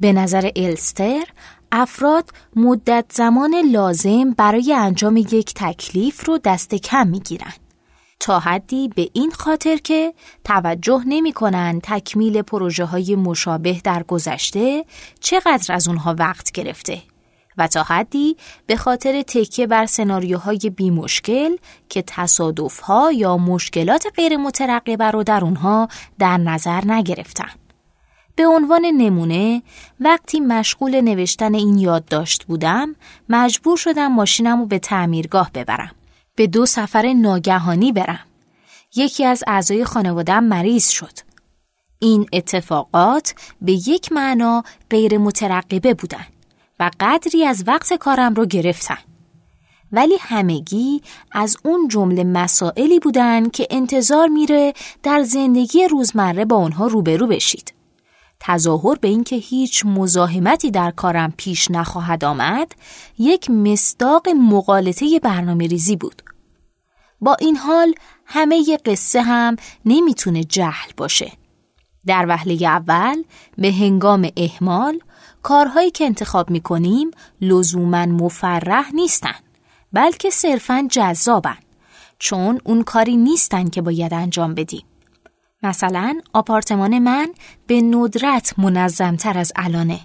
به 0.00 0.12
نظر 0.12 0.50
الستر 0.56 1.24
افراد 1.72 2.30
مدت 2.56 3.04
زمان 3.12 3.54
لازم 3.72 4.30
برای 4.30 4.74
انجام 4.74 5.16
یک 5.16 5.54
تکلیف 5.54 6.24
رو 6.24 6.38
دست 6.38 6.74
کم 6.74 7.08
می‌گیرن 7.08 7.52
تا 8.20 8.38
حدی 8.38 8.88
به 8.88 9.08
این 9.12 9.30
خاطر 9.30 9.76
که 9.76 10.14
توجه 10.44 11.02
نمی 11.06 11.32
کنن 11.32 11.80
تکمیل 11.82 12.42
پروژه 12.42 12.84
های 12.84 13.16
مشابه 13.16 13.80
در 13.84 14.02
گذشته 14.02 14.84
چقدر 15.20 15.74
از 15.74 15.88
اونها 15.88 16.14
وقت 16.18 16.50
گرفته 16.50 17.02
و 17.58 17.66
تا 17.66 17.82
حدی 17.82 18.36
به 18.66 18.76
خاطر 18.76 19.22
تکیه 19.22 19.66
بر 19.66 19.86
سناریوهای 19.86 20.58
بی 20.76 20.90
مشکل 20.90 21.56
که 21.88 22.04
تصادف 22.06 22.80
ها 22.80 23.12
یا 23.12 23.36
مشکلات 23.36 24.06
غیر 24.16 24.36
مترقبه 24.36 25.10
رو 25.10 25.22
در 25.22 25.44
اونها 25.44 25.88
در 26.18 26.36
نظر 26.36 26.84
نگرفتن. 26.84 27.50
به 28.36 28.46
عنوان 28.46 28.84
نمونه 28.84 29.62
وقتی 30.00 30.40
مشغول 30.40 31.00
نوشتن 31.00 31.54
این 31.54 31.78
یادداشت 31.78 32.44
بودم 32.44 32.96
مجبور 33.28 33.76
شدم 33.76 34.12
ماشینم 34.12 34.60
رو 34.60 34.66
به 34.66 34.78
تعمیرگاه 34.78 35.50
ببرم. 35.54 35.94
به 36.36 36.46
دو 36.46 36.66
سفر 36.66 37.12
ناگهانی 37.12 37.92
برم. 37.92 38.26
یکی 38.96 39.24
از 39.24 39.44
اعضای 39.46 39.84
خانوادم 39.84 40.44
مریض 40.44 40.88
شد. 40.88 41.18
این 41.98 42.26
اتفاقات 42.32 43.34
به 43.62 43.72
یک 43.72 44.12
معنا 44.12 44.62
غیر 44.90 45.18
مترقبه 45.18 45.94
بودن. 45.94 46.26
و 46.82 46.90
قدری 47.00 47.44
از 47.44 47.64
وقت 47.66 47.92
کارم 47.92 48.34
رو 48.34 48.46
گرفتن 48.46 48.98
ولی 49.92 50.14
همگی 50.20 51.02
از 51.32 51.56
اون 51.64 51.88
جمله 51.88 52.24
مسائلی 52.24 52.98
بودن 52.98 53.48
که 53.48 53.66
انتظار 53.70 54.28
میره 54.28 54.72
در 55.02 55.22
زندگی 55.22 55.88
روزمره 55.88 56.44
با 56.44 56.56
اونها 56.56 56.86
روبرو 56.86 57.26
بشید. 57.26 57.74
تظاهر 58.40 58.96
به 59.00 59.08
اینکه 59.08 59.36
هیچ 59.36 59.86
مزاحمتی 59.86 60.70
در 60.70 60.90
کارم 60.90 61.34
پیش 61.36 61.70
نخواهد 61.70 62.24
آمد 62.24 62.72
یک 63.18 63.50
مصداق 63.50 64.28
مقالطه 64.28 65.20
برنامه 65.22 65.66
ریزی 65.66 65.96
بود. 65.96 66.22
با 67.20 67.36
این 67.40 67.56
حال 67.56 67.94
همه 68.26 68.56
ی 68.56 68.76
قصه 68.76 69.22
هم 69.22 69.56
نمی‌تونه 69.84 70.44
جهل 70.44 70.90
باشه. 70.96 71.32
در 72.06 72.26
وهله 72.28 72.66
اول 72.66 73.22
به 73.58 73.72
هنگام 73.72 74.28
احمال 74.36 75.00
کارهایی 75.42 75.90
که 75.90 76.04
انتخاب 76.04 76.50
می‌کنیم 76.50 77.10
لزوما 77.40 78.06
مفرح 78.06 78.94
نیستن 78.94 79.34
بلکه 79.92 80.30
صرفا 80.30 80.88
جذابن 80.90 81.58
چون 82.18 82.60
اون 82.64 82.82
کاری 82.82 83.16
نیستن 83.16 83.68
که 83.68 83.82
باید 83.82 84.14
انجام 84.14 84.54
بدیم 84.54 84.84
مثلا 85.62 86.20
آپارتمان 86.32 86.98
من 86.98 87.28
به 87.66 87.80
ندرت 87.80 88.58
منظمتر 88.58 89.38
از 89.38 89.52
الانه 89.56 90.00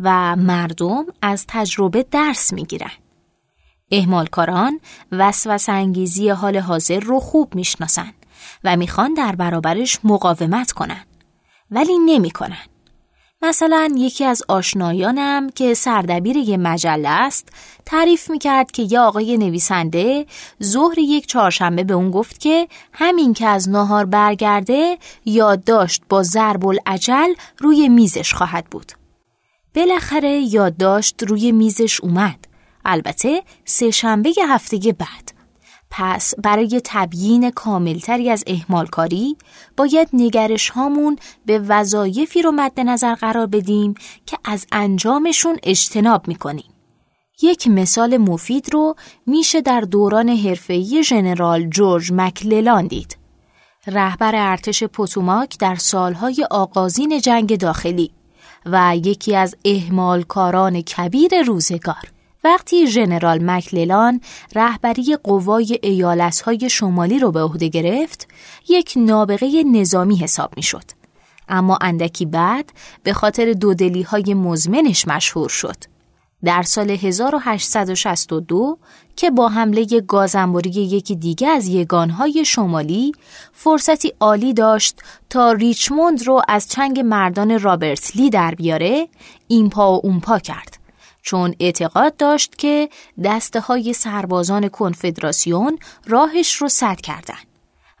و 0.00 0.36
مردم 0.36 1.04
از 1.22 1.44
تجربه 1.48 2.02
درس 2.10 2.52
می‌گیرن. 2.52 2.90
اهمالکاران 3.90 4.80
وسوس 5.12 5.68
انگیزی 5.68 6.28
حال 6.28 6.56
حاضر 6.56 7.00
رو 7.00 7.20
خوب 7.20 7.54
می‌شناسن 7.54 8.12
و 8.64 8.76
می‌خوان 8.76 9.14
در 9.14 9.34
برابرش 9.34 9.98
مقاومت 10.04 10.72
کنن 10.72 11.04
ولی 11.70 11.98
نمی‌کنن. 11.98 12.66
مثلا 13.42 13.88
یکی 13.96 14.24
از 14.24 14.42
آشنایانم 14.48 15.50
که 15.50 15.74
سردبیر 15.74 16.36
یه 16.36 16.56
مجله 16.56 17.08
است 17.08 17.48
تعریف 17.86 18.30
می‌کرد 18.30 18.70
که 18.70 18.82
یه 18.82 19.00
آقای 19.00 19.36
نویسنده 19.36 20.26
ظهر 20.62 20.98
یک 20.98 21.26
چهارشنبه 21.26 21.84
به 21.84 21.94
اون 21.94 22.10
گفت 22.10 22.40
که 22.40 22.68
همین 22.92 23.32
که 23.34 23.46
از 23.46 23.68
ناهار 23.68 24.04
برگرده 24.04 24.98
یادداشت 25.24 26.02
با 26.08 26.22
ضرب 26.22 26.66
العجل 26.66 27.34
روی 27.58 27.88
میزش 27.88 28.34
خواهد 28.34 28.66
بود. 28.70 28.92
بالاخره 29.74 30.30
یادداشت 30.30 31.22
روی 31.22 31.52
میزش 31.52 32.00
اومد. 32.00 32.44
البته 32.84 33.42
سه 33.64 33.90
شنبه 33.90 34.32
هفته 34.48 34.76
بعد. 34.98 35.37
پس 35.90 36.34
برای 36.38 36.80
تبیین 36.84 37.50
کاملتری 37.50 38.30
از 38.30 38.44
احمالکاری 38.46 39.36
باید 39.76 40.08
نگرش 40.12 40.70
هامون 40.70 41.16
به 41.46 41.58
وظایفی 41.58 42.42
رو 42.42 42.52
مد 42.52 42.80
نظر 42.80 43.14
قرار 43.14 43.46
بدیم 43.46 43.94
که 44.26 44.38
از 44.44 44.66
انجامشون 44.72 45.58
اجتناب 45.62 46.28
می‌کنیم. 46.28 46.70
یک 47.42 47.68
مثال 47.68 48.16
مفید 48.16 48.74
رو 48.74 48.94
میشه 49.26 49.60
در 49.60 49.80
دوران 49.80 50.28
حرفه‌ای 50.28 51.02
ژنرال 51.02 51.68
جورج 51.68 52.12
مکللان 52.12 52.86
دید. 52.86 53.16
رهبر 53.86 54.32
ارتش 54.34 54.84
پوتوماک 54.84 55.58
در 55.58 55.74
سالهای 55.74 56.46
آغازین 56.50 57.20
جنگ 57.20 57.58
داخلی 57.58 58.10
و 58.66 58.96
یکی 58.96 59.36
از 59.36 59.56
اهمالکاران 59.64 60.82
کبیر 60.82 61.42
روزگار. 61.42 62.17
وقتی 62.44 62.86
ژنرال 62.86 63.50
مکللان 63.50 64.20
رهبری 64.54 65.16
قوای 65.16 65.78
ایالتهای 65.82 66.70
شمالی 66.70 67.18
رو 67.18 67.32
به 67.32 67.42
عهده 67.42 67.68
گرفت، 67.68 68.28
یک 68.68 68.92
نابغه 68.96 69.62
نظامی 69.62 70.16
حساب 70.16 70.52
می 70.56 70.62
شد. 70.62 70.84
اما 71.48 71.78
اندکی 71.80 72.26
بعد 72.26 72.72
به 73.02 73.12
خاطر 73.12 73.52
دودلی 73.52 74.02
های 74.02 74.34
مزمنش 74.34 75.08
مشهور 75.08 75.48
شد. 75.48 75.76
در 76.44 76.62
سال 76.62 76.90
1862 76.90 78.78
که 79.16 79.30
با 79.30 79.48
حمله 79.48 79.84
گازنبوری 80.00 80.70
یکی 80.70 81.16
دیگه 81.16 81.48
از 81.48 81.68
یگانهای 81.68 82.44
شمالی 82.44 83.12
فرصتی 83.52 84.12
عالی 84.20 84.54
داشت 84.54 84.98
تا 85.30 85.52
ریچموند 85.52 86.26
رو 86.26 86.42
از 86.48 86.68
چنگ 86.68 87.00
مردان 87.00 87.60
رابرت 87.60 88.16
لی 88.16 88.30
در 88.30 88.54
بیاره 88.54 89.08
این 89.48 89.70
پا 89.70 89.92
و 89.92 90.00
اون 90.06 90.20
پا 90.20 90.38
کرد. 90.38 90.77
چون 91.28 91.54
اعتقاد 91.60 92.16
داشت 92.16 92.58
که 92.58 92.88
دسته 93.24 93.60
های 93.60 93.92
سربازان 93.92 94.68
کنفدراسیون 94.68 95.78
راهش 96.06 96.54
رو 96.54 96.68
سد 96.68 97.00
کردن 97.00 97.38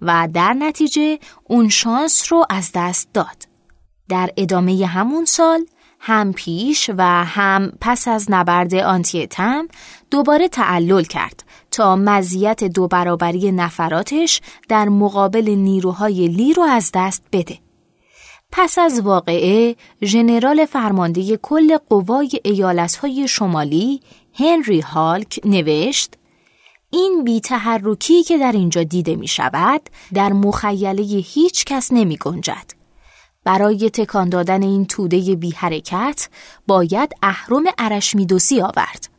و 0.02 0.28
در 0.34 0.52
نتیجه 0.52 1.18
اون 1.44 1.68
شانس 1.68 2.32
رو 2.32 2.46
از 2.50 2.70
دست 2.74 3.08
داد. 3.14 3.48
در 4.08 4.30
ادامه 4.36 4.86
همون 4.86 5.24
سال 5.24 5.66
هم 6.00 6.32
پیش 6.32 6.90
و 6.96 7.24
هم 7.24 7.72
پس 7.80 8.08
از 8.08 8.26
نبرد 8.30 8.74
آنتیتم 8.74 9.68
دوباره 10.10 10.48
تعلل 10.48 11.04
کرد 11.04 11.44
تا 11.70 11.96
مزیت 11.96 12.64
دو 12.64 12.88
برابری 12.88 13.52
نفراتش 13.52 14.40
در 14.68 14.88
مقابل 14.88 15.50
نیروهای 15.50 16.28
لی 16.28 16.52
رو 16.52 16.62
از 16.62 16.90
دست 16.94 17.22
بده. 17.32 17.58
پس 18.52 18.78
از 18.78 19.00
واقعه 19.00 19.76
ژنرال 20.02 20.66
فرمانده 20.66 21.36
کل 21.36 21.76
قوای 21.76 22.30
ایالتهای 22.44 23.28
شمالی 23.28 24.00
هنری 24.34 24.80
هالک 24.80 25.40
نوشت 25.44 26.14
این 26.90 27.24
بیتحرکی 27.24 28.22
که 28.22 28.38
در 28.38 28.52
اینجا 28.52 28.82
دیده 28.82 29.16
می 29.16 29.28
شود 29.28 29.80
در 30.14 30.32
مخیله 30.32 31.02
هیچ 31.02 31.64
کس 31.64 31.92
نمی 31.92 32.16
گنجد. 32.16 32.78
برای 33.44 33.90
تکان 33.90 34.28
دادن 34.28 34.62
این 34.62 34.86
توده 34.86 35.34
بی 35.34 35.50
حرکت 35.50 36.28
باید 36.66 37.12
اهرم 37.22 37.64
ارشمیدوسی 37.78 38.60
آورد. 38.60 39.17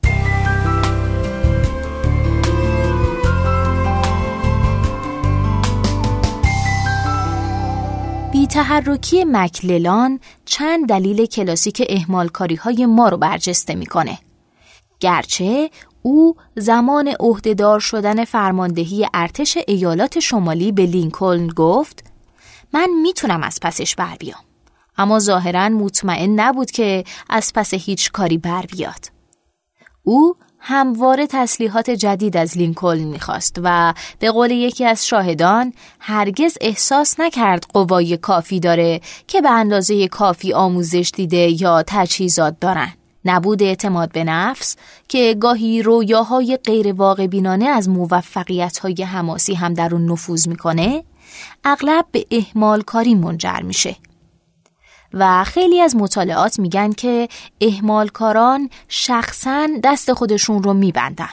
تحرکی 8.49 9.25
مکللان 9.25 10.19
چند 10.45 10.89
دلیل 10.89 11.25
کلاسیک 11.25 11.83
اهمالکاری 11.89 12.55
های 12.55 12.85
ما 12.85 13.09
رو 13.09 13.17
برجسته 13.17 13.75
می‌کنه. 13.75 14.17
گرچه 14.99 15.69
او 16.01 16.35
زمان 16.55 17.13
عهدهدار 17.19 17.79
شدن 17.79 18.25
فرماندهی 18.25 19.07
ارتش 19.13 19.57
ایالات 19.67 20.19
شمالی 20.19 20.71
به 20.71 20.85
لینکلن 20.85 21.47
گفت 21.47 22.03
من 22.73 22.89
می‌تونم 23.01 23.43
از 23.43 23.59
پسش 23.61 23.95
بر 23.95 24.15
بیام 24.15 24.41
اما 24.97 25.19
ظاهرا 25.19 25.69
مطمئن 25.69 26.39
نبود 26.39 26.71
که 26.71 27.03
از 27.29 27.53
پس 27.55 27.73
هیچ 27.73 28.11
کاری 28.11 28.37
بر 28.37 28.65
بیاد 28.65 29.05
او 30.03 30.35
همواره 30.59 31.27
تسلیحات 31.27 31.89
جدید 31.89 32.37
از 32.37 32.57
لینکلن 32.57 33.03
می‌خواست 33.03 33.59
و 33.63 33.93
به 34.19 34.31
قول 34.31 34.51
یکی 34.51 34.85
از 34.85 35.07
شاهدان 35.07 35.73
هرگز 35.99 36.57
احساس 36.61 37.19
نکرد 37.19 37.65
قوای 37.73 38.17
کافی 38.17 38.59
داره 38.59 39.01
که 39.27 39.41
به 39.41 39.49
اندازه 39.49 40.07
کافی 40.07 40.53
آموزش 40.53 41.11
دیده 41.15 41.61
یا 41.61 41.83
تجهیزات 41.87 42.59
دارن. 42.59 42.93
نبود 43.25 43.63
اعتماد 43.63 44.11
به 44.11 44.23
نفس 44.23 44.75
که 45.07 45.35
گاهی 45.39 45.81
رویاهای 45.81 46.57
غیر 46.57 46.93
واقع 46.93 47.27
بینانه 47.27 47.65
از 47.65 47.89
موفقیت 47.89 48.77
های 48.77 49.03
حماسی 49.03 49.53
هم 49.53 49.73
در 49.73 49.93
اون 49.95 50.11
نفوذ 50.11 50.47
می‌کنه 50.47 51.03
اغلب 51.63 52.05
به 52.11 52.25
احمال 52.31 52.81
کاری 52.81 53.15
منجر 53.15 53.59
میشه 53.63 53.95
و 55.13 55.43
خیلی 55.43 55.81
از 55.81 55.95
مطالعات 55.95 56.59
میگن 56.59 56.91
که 56.91 57.27
اهمالکاران 57.61 58.69
شخصا 58.87 59.67
دست 59.83 60.13
خودشون 60.13 60.63
رو 60.63 60.73
میبندن. 60.73 61.29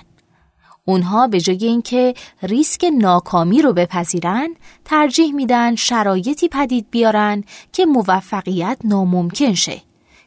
اونها 0.84 1.26
به 1.26 1.40
جای 1.40 1.66
اینکه 1.66 2.14
ریسک 2.42 2.90
ناکامی 2.98 3.62
رو 3.62 3.72
بپذیرن 3.72 4.48
ترجیح 4.84 5.34
میدن 5.34 5.74
شرایطی 5.74 6.48
پدید 6.48 6.86
بیارن 6.90 7.44
که 7.72 7.86
موفقیت 7.86 8.78
ناممکن 8.84 9.54
شه 9.54 9.82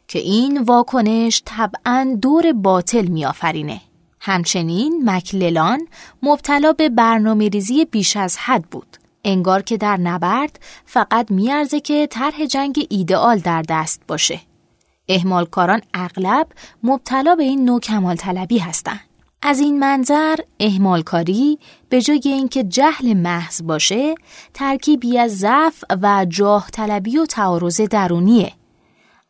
که 0.07 0.19
این 0.19 0.61
واکنش 0.61 1.41
طبعا 1.45 2.17
دور 2.21 2.53
باطل 2.53 3.05
میآفرینه. 3.05 3.81
همچنین 4.21 5.09
مکللان 5.09 5.87
مبتلا 6.23 6.73
به 6.73 6.89
برنامه 6.89 7.49
ریزی 7.49 7.85
بیش 7.85 8.17
از 8.17 8.37
حد 8.37 8.63
بود. 8.63 8.97
انگار 9.23 9.61
که 9.61 9.77
در 9.77 9.97
نبرد 9.97 10.59
فقط 10.85 11.31
میارزه 11.31 11.79
که 11.79 12.07
طرح 12.07 12.45
جنگ 12.45 12.87
ایدئال 12.89 13.39
در 13.39 13.61
دست 13.69 14.01
باشه. 14.07 14.39
اهمالکاران 15.09 15.81
اغلب 15.93 16.47
مبتلا 16.83 17.35
به 17.35 17.43
این 17.43 17.65
نوع 17.65 17.79
کمال 17.79 18.15
طلبی 18.15 18.57
هستند. 18.57 18.99
از 19.41 19.59
این 19.59 19.79
منظر 19.79 20.35
اهمالکاری 20.59 21.59
به 21.89 22.01
جای 22.01 22.21
اینکه 22.25 22.63
جهل 22.63 23.13
محض 23.13 23.61
باشه 23.63 24.15
ترکیبی 24.53 25.17
از 25.17 25.37
ضعف 25.37 25.83
و 26.01 26.25
جاه 26.29 26.69
طلبی 26.71 27.17
و 27.17 27.25
تعارض 27.25 27.81
درونیه 27.81 28.51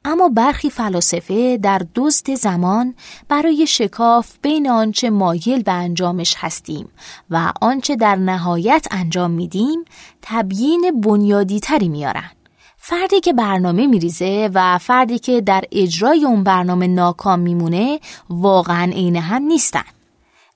اما 0.06 0.30
برخی 0.30 0.70
فلاسفه 0.70 1.58
در 1.58 1.82
دوست 1.94 2.36
زمان 2.36 2.96
برای 3.28 3.68
شکاف 3.68 4.38
بین 4.42 4.70
آنچه 4.70 5.10
مایل 5.10 5.64
به 5.64 5.72
انجامش 5.72 6.36
هستیم 6.38 6.90
و 7.30 7.54
آنچه 7.62 7.96
در 7.96 8.16
نهایت 8.16 8.88
انجام 8.92 9.32
میدیم 9.32 9.86
تبیین 10.22 11.02
بنیادی 11.02 11.60
تری 11.60 11.90
میارن. 11.90 12.32
فردی 12.78 13.20
که 13.20 13.34
برنامه 13.34 13.88
میریزه 13.88 14.50
و 14.54 14.78
فردی 14.78 15.20
که 15.20 15.42
در 15.42 15.64
اجرای 15.72 16.26
اون 16.26 16.44
برنامه 16.44 16.88
ناکام 16.88 17.40
میمونه 17.40 18.00
واقعا 18.30 18.92
عین 18.92 19.16
هم 19.16 19.44
نیستن. 19.44 19.84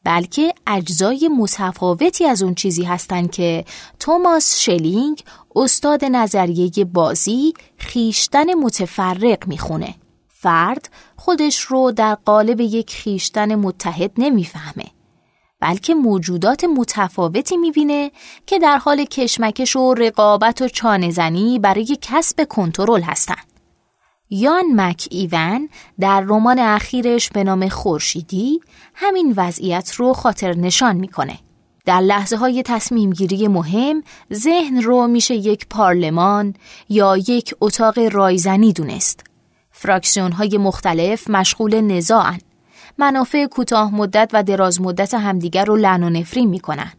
بلکه 0.04 0.54
اجزای 0.68 1.30
متفاوتی 1.38 2.26
از 2.26 2.44
اون 2.44 2.56
چیزی 2.56 2.84
هستند 2.84 3.32
که 3.32 3.66
توماس 4.00 4.60
شلینگ 4.60 5.24
استاد 5.56 6.06
نظریه 6.06 6.86
بازی 6.86 7.54
خیشتن 7.78 8.54
متفرق 8.54 9.48
می‌خونه. 9.48 9.96
فرد 10.28 10.90
خودش 11.16 11.60
رو 11.60 11.92
در 11.92 12.16
قالب 12.16 12.62
یک 12.62 12.92
خیشتن 12.92 13.56
متحد 13.56 14.12
نمی‌فهمه. 14.18 14.86
بلکه 15.60 15.94
موجودات 15.94 16.64
متفاوتی 16.64 17.58
می‌بینه 17.58 18.12
که 18.48 18.60
در 18.60 18.78
حال 18.78 19.06
کشمکش 19.06 19.76
و 19.76 19.94
رقابت 19.94 20.62
و 20.62 20.68
چانهزنی 20.68 21.60
برای 21.60 21.98
کسب 22.02 22.48
کنترل 22.50 23.02
هستند. 23.02 23.53
یان 24.30 24.66
مک 24.76 25.08
ایون 25.12 25.70
در 26.00 26.22
رمان 26.22 26.60
اخیرش 26.60 27.30
به 27.30 27.44
نام 27.44 27.70
خورشیدی 27.70 28.60
همین 28.96 29.34
وضعیت 29.38 29.94
رو 29.96 30.14
خاطر 30.14 30.54
نشان 30.54 30.96
می‌کنه. 30.96 31.40
در 31.86 32.00
لحظه 32.00 32.38
های 32.38 32.64
تصمیم 32.64 33.10
گیری 33.10 33.48
مهم 33.48 34.04
ذهن 34.34 34.82
رو 34.82 35.08
میشه 35.08 35.36
یک 35.36 35.68
پارلمان 35.70 36.54
یا 36.90 37.18
یک 37.18 37.56
اتاق 37.62 38.00
رایزنی 38.12 38.74
دونست. 38.74 39.24
فراکسیون 39.72 40.32
های 40.32 40.58
مختلف 40.58 41.30
مشغول 41.30 41.82
نزاعن. 41.82 42.40
منافع 42.98 43.46
کوتاه 43.46 43.96
مدت 43.96 44.30
و 44.34 44.44
دراز 44.44 44.82
مدت 44.82 45.14
همدیگر 45.14 45.66
رو 45.66 45.76
لعن 45.76 46.04
و 46.04 46.10
نفرین 46.10 46.50
می‌کنن. 46.50 46.92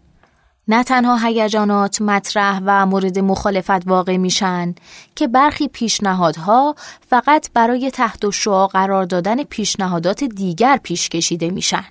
نه 0.69 0.85
تنها 0.85 1.17
هیجانات 1.17 2.03
مطرح 2.03 2.61
و 2.65 2.87
مورد 2.87 3.19
مخالفت 3.19 3.89
واقع 3.89 4.17
میشن 4.17 4.75
که 5.15 5.29
برخی 5.29 5.69
پیشنهادها 5.69 6.75
فقط 7.09 7.51
برای 7.55 7.91
تحت 7.91 8.25
و 8.25 8.31
شعا 8.31 8.67
قرار 8.67 9.05
دادن 9.05 9.43
پیشنهادات 9.43 10.25
دیگر 10.25 10.81
پیش 10.83 11.09
کشیده 11.09 11.51
میشن. 11.51 11.85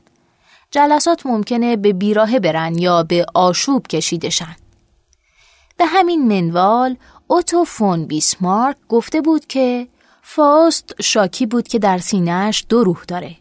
جلسات 0.71 1.25
ممکنه 1.25 1.75
به 1.75 1.93
بیراه 1.93 2.39
برن 2.39 2.77
یا 2.77 3.03
به 3.03 3.25
آشوب 3.33 3.87
کشیده 3.87 4.29
شن. 4.29 4.55
به 5.77 5.85
همین 5.85 6.27
منوال 6.27 6.97
اوتو 7.27 7.63
فون 7.63 8.05
بیسمارک 8.05 8.77
گفته 8.89 9.21
بود 9.21 9.45
که 9.45 9.87
فاست 10.21 10.95
شاکی 11.01 11.45
بود 11.45 11.67
که 11.67 11.79
در 11.79 11.97
سینهش 11.97 12.65
دو 12.69 12.83
روح 12.83 13.03
داره 13.07 13.35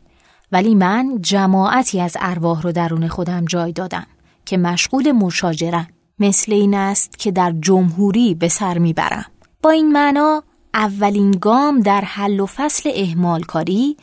ولی 0.52 0.74
من 0.74 1.18
جماعتی 1.20 2.00
از 2.00 2.16
ارواح 2.20 2.62
رو 2.62 2.72
درون 2.72 3.08
خودم 3.08 3.44
جای 3.44 3.72
دادم 3.72 4.06
که 4.44 4.56
مشغول 4.56 5.12
مشاجرم 5.12 5.88
مثل 6.18 6.52
این 6.52 6.74
است 6.74 7.18
که 7.18 7.30
در 7.30 7.54
جمهوری 7.60 8.34
به 8.34 8.48
سر 8.48 8.78
می‌برم 8.78 9.24
با 9.62 9.70
این 9.70 9.92
معنا 9.92 10.42
اولین 10.74 11.30
گام 11.30 11.80
در 11.80 12.00
حل 12.00 12.40
و 12.40 12.46
فصل 12.46 12.90
اهمال 12.94 13.42
کاری 13.42 13.96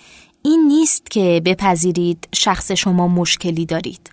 این 0.43 0.67
نیست 0.67 1.11
که 1.11 1.41
بپذیرید 1.45 2.27
شخص 2.33 2.71
شما 2.71 3.07
مشکلی 3.07 3.65
دارید 3.65 4.09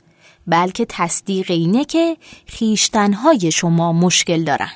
بلکه 0.47 0.87
تصدیق 0.89 1.51
اینه 1.51 1.85
که 1.85 2.17
خیشتنهای 2.47 3.53
شما 3.53 3.93
مشکل 3.93 4.45
دارن. 4.45 4.71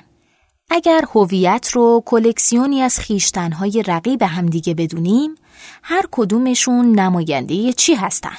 اگر 0.70 1.04
هویت 1.14 1.70
رو 1.72 2.02
کلکسیونی 2.06 2.82
از 2.82 2.98
خیشتنهای 2.98 3.82
رقیب 3.86 4.22
همدیگه 4.22 4.74
بدونیم 4.74 5.34
هر 5.82 6.02
کدومشون 6.10 7.00
نماینده 7.00 7.72
چی 7.72 7.94
هستن؟ 7.94 8.36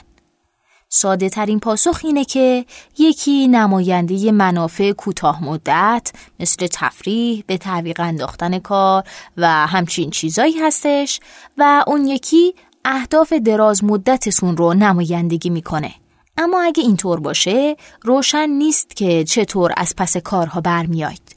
ساده 0.94 1.30
ترین 1.30 1.60
پاسخ 1.60 2.02
اینه 2.04 2.26
که 2.26 2.66
یکی 2.98 3.48
نماینده 3.48 4.32
منافع 4.32 4.92
کوتاه 4.92 5.44
مدت 5.44 6.12
مثل 6.40 6.68
تفریح 6.68 7.44
به 7.48 7.58
تعویق 7.58 8.00
انداختن 8.00 8.60
کار 8.60 9.04
و 9.38 9.48
همچین 9.68 10.10
چیزایی 10.10 10.60
هستش 10.60 11.20
و 11.58 11.84
اون 11.88 12.08
یکی 12.08 12.54
اهداف 12.86 13.34
دراز 13.34 13.84
مدتتون 13.84 14.58
رو 14.58 14.74
نمایندگی 14.74 15.50
می‌کنه. 15.50 15.92
اما 16.38 16.62
اگه 16.62 16.84
اینطور 16.84 17.20
باشه 17.20 17.76
روشن 18.02 18.50
نیست 18.50 18.96
که 18.96 19.24
چطور 19.24 19.74
از 19.78 19.94
پس 19.98 20.18
کارها 20.18 20.62
برمیاید. 20.62 21.36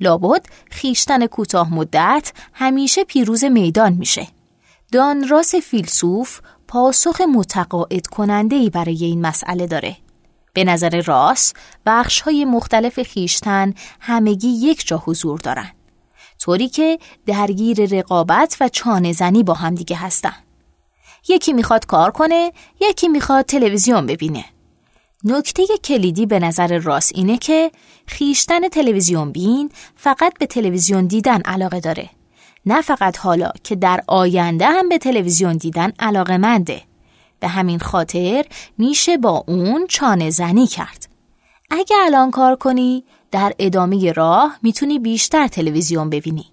لابد 0.00 0.46
خیشتن 0.70 1.26
کوتاه 1.26 1.74
مدت 1.74 2.32
همیشه 2.52 3.04
پیروز 3.04 3.44
میدان 3.44 3.92
میشه. 3.92 4.26
دان 4.92 5.28
راس 5.28 5.54
فیلسوف 5.54 6.40
پاسخ 6.70 7.20
متقاعد 7.20 8.06
کننده 8.06 8.56
ای 8.56 8.70
برای 8.70 9.04
این 9.04 9.20
مسئله 9.20 9.66
داره. 9.66 9.96
به 10.52 10.64
نظر 10.64 11.02
راس 11.02 11.52
بخش 11.86 12.20
های 12.20 12.44
مختلف 12.44 13.02
خیشتن 13.02 13.74
همگی 14.00 14.48
یک 14.48 14.86
جا 14.86 15.02
حضور 15.06 15.38
دارن. 15.38 15.70
طوری 16.38 16.68
که 16.68 16.98
درگیر 17.26 17.98
رقابت 17.98 18.56
و 18.60 18.68
چانه 18.68 19.12
زنی 19.12 19.42
با 19.42 19.54
همدیگه 19.54 19.96
هستن. 19.96 20.34
یکی 21.28 21.52
می‌خواد 21.52 21.86
کار 21.86 22.10
کنه، 22.10 22.52
یکی 22.80 23.08
می‌خواد 23.08 23.44
تلویزیون 23.44 24.06
ببینه. 24.06 24.44
نکته 25.24 25.62
کلیدی 25.84 26.26
به 26.26 26.38
نظر 26.38 26.78
راس 26.78 27.12
اینه 27.14 27.38
که 27.38 27.70
خیشتن 28.06 28.68
تلویزیون 28.68 29.32
بین 29.32 29.70
فقط 29.96 30.38
به 30.38 30.46
تلویزیون 30.46 31.06
دیدن 31.06 31.40
علاقه 31.40 31.80
داره. 31.80 32.10
نه 32.66 32.82
فقط 32.82 33.18
حالا 33.18 33.50
که 33.64 33.76
در 33.76 34.00
آینده 34.06 34.66
هم 34.66 34.88
به 34.88 34.98
تلویزیون 34.98 35.56
دیدن 35.56 35.92
علاقه 35.98 36.36
منده. 36.36 36.82
به 37.40 37.48
همین 37.48 37.78
خاطر 37.78 38.44
میشه 38.78 39.16
با 39.16 39.44
اون 39.48 39.86
چانه 39.86 40.30
زنی 40.30 40.66
کرد. 40.66 41.08
اگه 41.70 41.96
الان 42.04 42.30
کار 42.30 42.56
کنی 42.56 43.04
در 43.30 43.52
ادامه 43.58 44.12
راه 44.12 44.58
می‌تونی 44.62 44.98
بیشتر 44.98 45.48
تلویزیون 45.48 46.10
ببینی. 46.10 46.46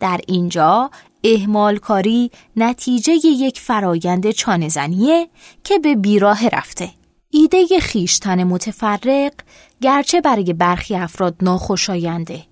در 0.00 0.20
اینجا 0.26 0.90
اهمال 1.24 1.76
کاری 1.76 2.30
نتیجه 2.56 3.12
یک 3.12 3.60
فرایند 3.60 4.30
چانه 4.30 4.68
زنیه 4.68 5.28
که 5.64 5.78
به 5.78 5.94
بیراه 5.94 6.48
رفته. 6.48 6.90
ایده 7.30 7.66
خیشتن 7.80 8.44
متفرق 8.44 9.32
گرچه 9.80 10.20
برای 10.20 10.52
برخی 10.52 10.96
افراد 10.96 11.34
ناخوشاینده 11.42 12.42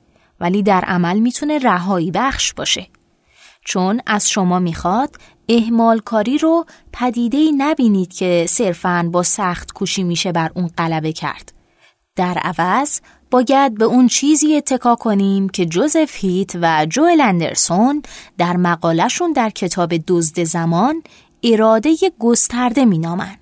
ولی 0.41 0.63
در 0.63 0.85
عمل 0.85 1.19
می‌تونه 1.19 1.59
رهایی 1.59 2.11
بخش 2.11 2.53
باشه 2.55 2.87
چون 3.65 4.01
از 4.07 4.31
شما 4.31 4.59
می‌خواد 4.59 5.17
اهمال 5.49 5.99
کاری 5.99 6.39
رو 6.39 6.65
پدیده 6.93 7.51
نبینید 7.57 8.13
که 8.13 8.47
صرفاً 8.49 9.09
با 9.13 9.23
سخت 9.23 9.73
کوشی 9.73 10.03
میشه 10.03 10.33
بر 10.33 10.51
اون 10.55 10.71
غلبه 10.79 11.13
کرد. 11.13 11.53
در 12.17 12.39
عوض 12.39 13.01
باید 13.31 13.79
به 13.79 13.85
اون 13.85 14.07
چیزی 14.07 14.57
اتکا 14.57 14.95
کنیم 14.95 15.49
که 15.49 15.67
جوزف 15.67 16.17
هیت 16.17 16.51
و 16.63 16.87
جوئل 16.87 17.21
اندرسون 17.21 18.03
در 18.39 18.57
مقالشون 18.57 19.33
در 19.33 19.51
کتاب 19.51 19.97
دزد 19.97 20.43
زمان 20.43 21.03
اراده 21.43 21.97
گسترده 22.19 22.85
مینامن. 22.85 23.37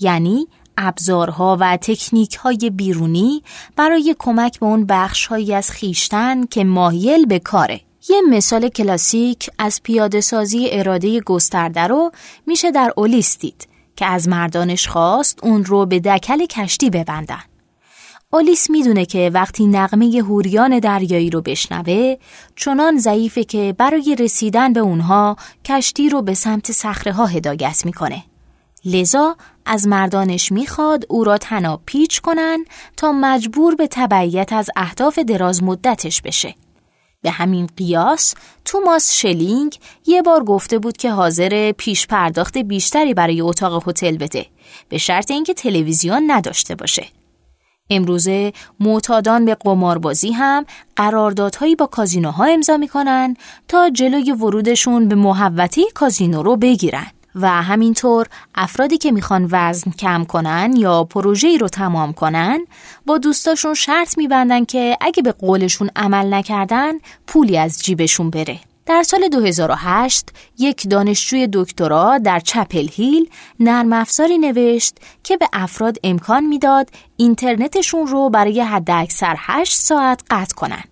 یعنی 0.00 0.46
ابزارها 0.78 1.56
و 1.60 1.76
تکنیک 1.76 2.34
های 2.34 2.70
بیرونی 2.70 3.42
برای 3.76 4.16
کمک 4.18 4.60
به 4.60 4.66
اون 4.66 4.86
بخش 4.86 5.32
از 5.32 5.70
خیشتن 5.70 6.46
که 6.46 6.64
مایل 6.64 7.26
به 7.26 7.38
کاره. 7.38 7.80
یه 8.08 8.20
مثال 8.30 8.68
کلاسیک 8.68 9.50
از 9.58 9.80
پیاده 9.82 10.20
سازی 10.20 10.68
اراده 10.72 11.20
گسترده 11.20 11.80
رو 11.80 12.10
میشه 12.46 12.70
در 12.70 12.92
اولیس 12.96 13.38
دید 13.38 13.68
که 13.96 14.06
از 14.06 14.28
مردانش 14.28 14.88
خواست 14.88 15.44
اون 15.44 15.64
رو 15.64 15.86
به 15.86 16.00
دکل 16.00 16.46
کشتی 16.46 16.90
ببندن. 16.90 17.42
اولیس 18.32 18.70
می‌دونه 18.70 19.06
که 19.06 19.30
وقتی 19.34 19.66
نقمه 19.66 20.22
هوریان 20.22 20.78
دریایی 20.78 21.30
رو 21.30 21.40
بشنوه 21.40 22.16
چنان 22.56 22.98
ضعیفه 22.98 23.44
که 23.44 23.74
برای 23.78 24.16
رسیدن 24.18 24.72
به 24.72 24.80
اونها 24.80 25.36
کشتی 25.64 26.08
رو 26.08 26.22
به 26.22 26.34
سمت 26.34 26.72
صخره 26.72 27.12
ها 27.12 27.26
هدایت 27.26 27.82
می‌کنه. 27.84 28.24
لذا 28.84 29.36
از 29.66 29.86
مردانش 29.86 30.52
می‌خواد 30.52 31.04
او 31.08 31.24
را 31.24 31.38
تناب 31.38 31.82
پیچ 31.86 32.20
کنن 32.20 32.64
تا 32.96 33.12
مجبور 33.12 33.74
به 33.74 33.86
تبعیت 33.90 34.52
از 34.52 34.70
اهداف 34.76 35.18
دراز 35.18 35.62
مدتش 35.62 36.22
بشه. 36.22 36.54
به 37.22 37.30
همین 37.30 37.66
قیاس 37.76 38.34
توماس 38.64 39.12
شلینگ 39.12 39.78
یه 40.06 40.22
بار 40.22 40.44
گفته 40.44 40.78
بود 40.78 40.96
که 40.96 41.10
حاضر 41.10 41.72
پیش 41.72 42.06
پرداخت 42.06 42.58
بیشتری 42.58 43.14
برای 43.14 43.40
اتاق 43.40 43.88
هتل 43.88 44.16
بده 44.16 44.46
به 44.88 44.98
شرط 44.98 45.30
اینکه 45.30 45.54
تلویزیون 45.54 46.30
نداشته 46.30 46.74
باشه. 46.74 47.06
امروزه 47.90 48.52
معتادان 48.80 49.44
به 49.44 49.54
قماربازی 49.54 50.32
هم 50.32 50.64
قراردادهایی 50.96 51.76
با 51.76 51.86
کازینوها 51.86 52.44
امضا 52.44 52.76
می‌کنن 52.76 53.36
تا 53.68 53.90
جلوی 53.90 54.32
ورودشون 54.32 55.08
به 55.08 55.14
محوطه 55.14 55.82
کازینو 55.94 56.42
رو 56.42 56.56
بگیرن. 56.56 57.06
و 57.34 57.62
همینطور 57.62 58.26
افرادی 58.54 58.98
که 58.98 59.12
می‌خوان 59.12 59.48
وزن 59.50 59.90
کم 59.90 60.24
کنن 60.24 60.74
یا 60.76 61.04
پروژه‌ای 61.04 61.58
رو 61.58 61.68
تمام 61.68 62.12
کنن 62.12 62.58
با 63.06 63.18
دوستاشون 63.18 63.74
شرط 63.74 64.18
میبندن 64.18 64.64
که 64.64 64.96
اگه 65.00 65.22
به 65.22 65.32
قولشون 65.32 65.90
عمل 65.96 66.34
نکردن 66.34 66.92
پولی 67.26 67.58
از 67.58 67.82
جیبشون 67.82 68.30
بره. 68.30 68.60
در 68.86 69.02
سال 69.02 69.28
2008 69.28 70.28
یک 70.58 70.88
دانشجوی 70.90 71.48
دکترا 71.52 72.18
در 72.18 72.40
چپل 72.40 72.88
هیل 72.92 73.30
نرم 73.60 73.92
افزاری 73.92 74.38
نوشت 74.38 74.96
که 75.24 75.36
به 75.36 75.48
افراد 75.52 75.96
امکان 76.04 76.46
می‌داد 76.46 76.90
اینترنتشون 77.16 78.06
رو 78.06 78.30
برای 78.30 78.60
حداکثر 78.60 79.34
8 79.38 79.72
ساعت 79.72 80.22
قطع 80.30 80.54
کنن. 80.54 80.84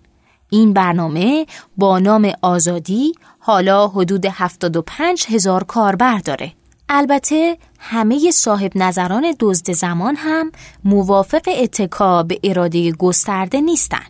این 0.49 0.73
برنامه 0.73 1.45
با 1.77 1.99
نام 1.99 2.31
آزادی 2.41 3.13
حالا 3.47 3.87
حدود 3.87 4.25
75 4.25 5.25
هزار 5.29 5.63
کاربر 5.63 6.17
داره. 6.17 6.53
البته 6.89 7.57
همه 7.79 8.31
صاحب 8.31 8.71
نظران 8.75 9.35
دزد 9.39 9.71
زمان 9.71 10.15
هم 10.15 10.51
موافق 10.83 11.41
اتکا 11.47 12.23
به 12.23 12.39
اراده 12.43 12.91
گسترده 12.91 13.61
نیستن. 13.61 14.05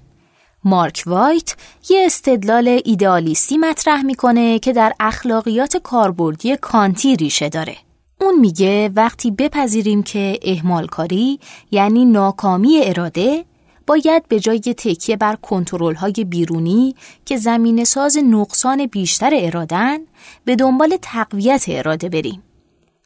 مارک 0.63 1.03
وایت 1.05 1.55
یه 1.89 2.05
استدلال 2.05 2.81
ایدئالیستی 2.85 3.57
مطرح 3.57 4.01
می‌کنه 4.01 4.59
که 4.59 4.73
در 4.73 4.93
اخلاقیات 4.99 5.77
کاربردی 5.77 6.57
کانتی 6.57 7.15
ریشه 7.15 7.49
داره. 7.49 7.75
اون 8.21 8.39
میگه 8.39 8.89
وقتی 8.95 9.31
بپذیریم 9.31 10.03
که 10.03 10.39
اهمال 10.41 10.87
کاری 10.87 11.39
یعنی 11.71 12.05
ناکامی 12.05 12.81
اراده 12.83 13.45
باید 13.87 14.27
به 14.27 14.39
جای 14.39 14.59
تکیه 14.59 15.17
بر 15.17 15.35
کنترل 15.35 15.95
های 15.95 16.13
بیرونی 16.29 16.95
که 17.25 17.37
زمین 17.37 17.83
ساز 17.83 18.17
نقصان 18.17 18.85
بیشتر 18.85 19.31
ارادن 19.33 19.97
به 20.45 20.55
دنبال 20.55 20.97
تقویت 21.01 21.65
اراده 21.67 22.09
بریم. 22.09 22.43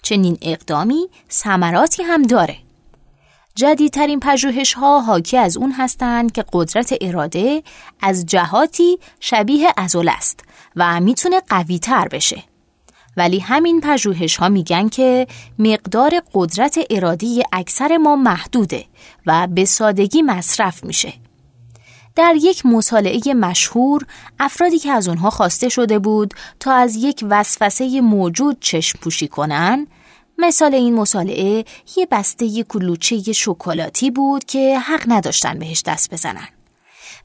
چنین 0.03 0.37
اقدامی 0.41 1.07
ثمراتی 1.31 2.03
هم 2.03 2.23
داره. 2.23 2.57
جدیدترین 3.55 4.19
پژوهش 4.19 4.73
ها 4.73 4.99
حاکی 4.99 5.37
از 5.37 5.57
اون 5.57 5.71
هستند 5.71 6.31
که 6.31 6.45
قدرت 6.53 6.93
اراده 7.01 7.63
از 8.01 8.25
جهاتی 8.25 8.99
شبیه 9.19 9.73
ازول 9.77 10.09
است 10.09 10.39
و 10.75 10.99
می‌تونه 10.99 11.41
قوی 11.49 11.79
تر 11.79 12.07
بشه. 12.07 12.43
ولی 13.17 13.39
همین 13.39 13.81
پژوهش 13.81 14.37
ها 14.37 14.49
میگن 14.49 14.89
که 14.89 15.27
مقدار 15.59 16.21
قدرت 16.33 16.79
ارادی 16.89 17.43
اکثر 17.53 17.97
ما 17.97 18.15
محدوده 18.15 18.85
و 19.25 19.47
به 19.47 19.65
سادگی 19.65 20.21
مصرف 20.21 20.83
میشه. 20.83 21.13
در 22.15 22.35
یک 22.41 22.65
مطالعه 22.65 23.33
مشهور 23.33 24.05
افرادی 24.39 24.79
که 24.79 24.91
از 24.91 25.07
اونها 25.07 25.29
خواسته 25.29 25.69
شده 25.69 25.99
بود 25.99 26.33
تا 26.59 26.73
از 26.73 26.95
یک 26.95 27.25
وسوسه 27.29 28.01
موجود 28.01 28.57
چشم 28.59 28.99
پوشی 28.99 29.27
کنن 29.27 29.87
مثال 30.37 30.75
این 30.75 30.95
مطالعه 30.95 31.65
یه 31.97 32.07
بسته 32.11 32.63
کلوچه 32.63 33.33
شکلاتی 33.33 34.11
بود 34.11 34.43
که 34.43 34.79
حق 34.79 35.03
نداشتن 35.07 35.59
بهش 35.59 35.83
دست 35.85 36.13
بزنن. 36.13 36.47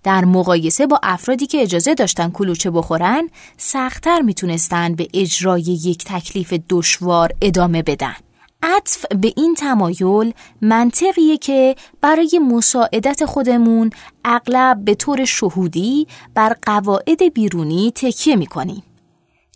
در 0.06 0.24
مقایسه 0.24 0.86
با 0.86 1.00
افرادی 1.02 1.46
که 1.46 1.62
اجازه 1.62 1.94
داشتن 1.94 2.30
کلوچه 2.30 2.70
بخورن 2.70 3.28
سختتر 3.56 4.20
می‌تونستن 4.20 4.94
به 4.94 5.08
اجرای 5.14 5.62
یک 5.62 6.04
تکلیف 6.04 6.54
دشوار 6.70 7.32
ادامه 7.42 7.82
بدن. 7.82 8.14
عطف 8.62 9.06
به 9.06 9.32
این 9.36 9.54
تمایل 9.54 10.32
منطقیه 10.62 11.38
که 11.38 11.76
برای 12.00 12.40
مساعدت 12.48 13.24
خودمون 13.24 13.90
اغلب 14.24 14.84
به 14.84 14.94
طور 14.94 15.24
شهودی 15.24 16.06
بر 16.34 16.56
قواعد 16.62 17.34
بیرونی 17.34 17.92
تکیه 17.94 18.36
می‌کنیم. 18.36 18.82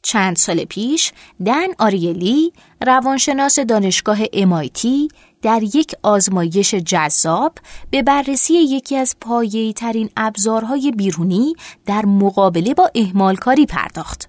چند 0.03 0.37
سال 0.37 0.65
پیش 0.65 1.13
دن 1.47 1.67
آریلی 1.79 2.53
روانشناس 2.81 3.61
دانشگاه 3.61 4.19
امایتی 4.33 5.09
در 5.43 5.63
یک 5.63 5.95
آزمایش 6.03 6.75
جذاب 6.75 7.59
به 7.91 8.03
بررسی 8.03 8.55
یکی 8.55 8.97
از 8.97 9.17
پایه‌ای 9.21 9.73
ترین 9.73 10.11
ابزارهای 10.17 10.93
بیرونی 10.93 11.55
در 11.87 12.07
مقابله 12.07 12.75
با 12.75 12.91
اهمالکاری 12.95 13.67
پرداخت. 13.67 14.29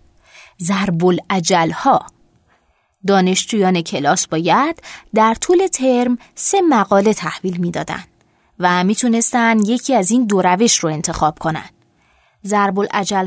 ضرب 0.62 1.02
ها 1.74 2.06
دانشجویان 3.08 3.82
کلاس 3.82 4.28
باید 4.28 4.84
در 5.14 5.34
طول 5.34 5.68
ترم 5.68 6.18
سه 6.36 6.62
مقاله 6.62 7.14
تحویل 7.14 7.58
می‌دادند 7.58 8.08
و 8.60 8.84
می‌تونستن 8.84 9.60
یکی 9.66 9.96
از 9.96 10.12
این 10.12 10.26
دو 10.26 10.42
روش 10.42 10.78
رو 10.78 10.90
انتخاب 10.90 11.40
کنند. 11.40 11.81
ضرب 12.46 12.78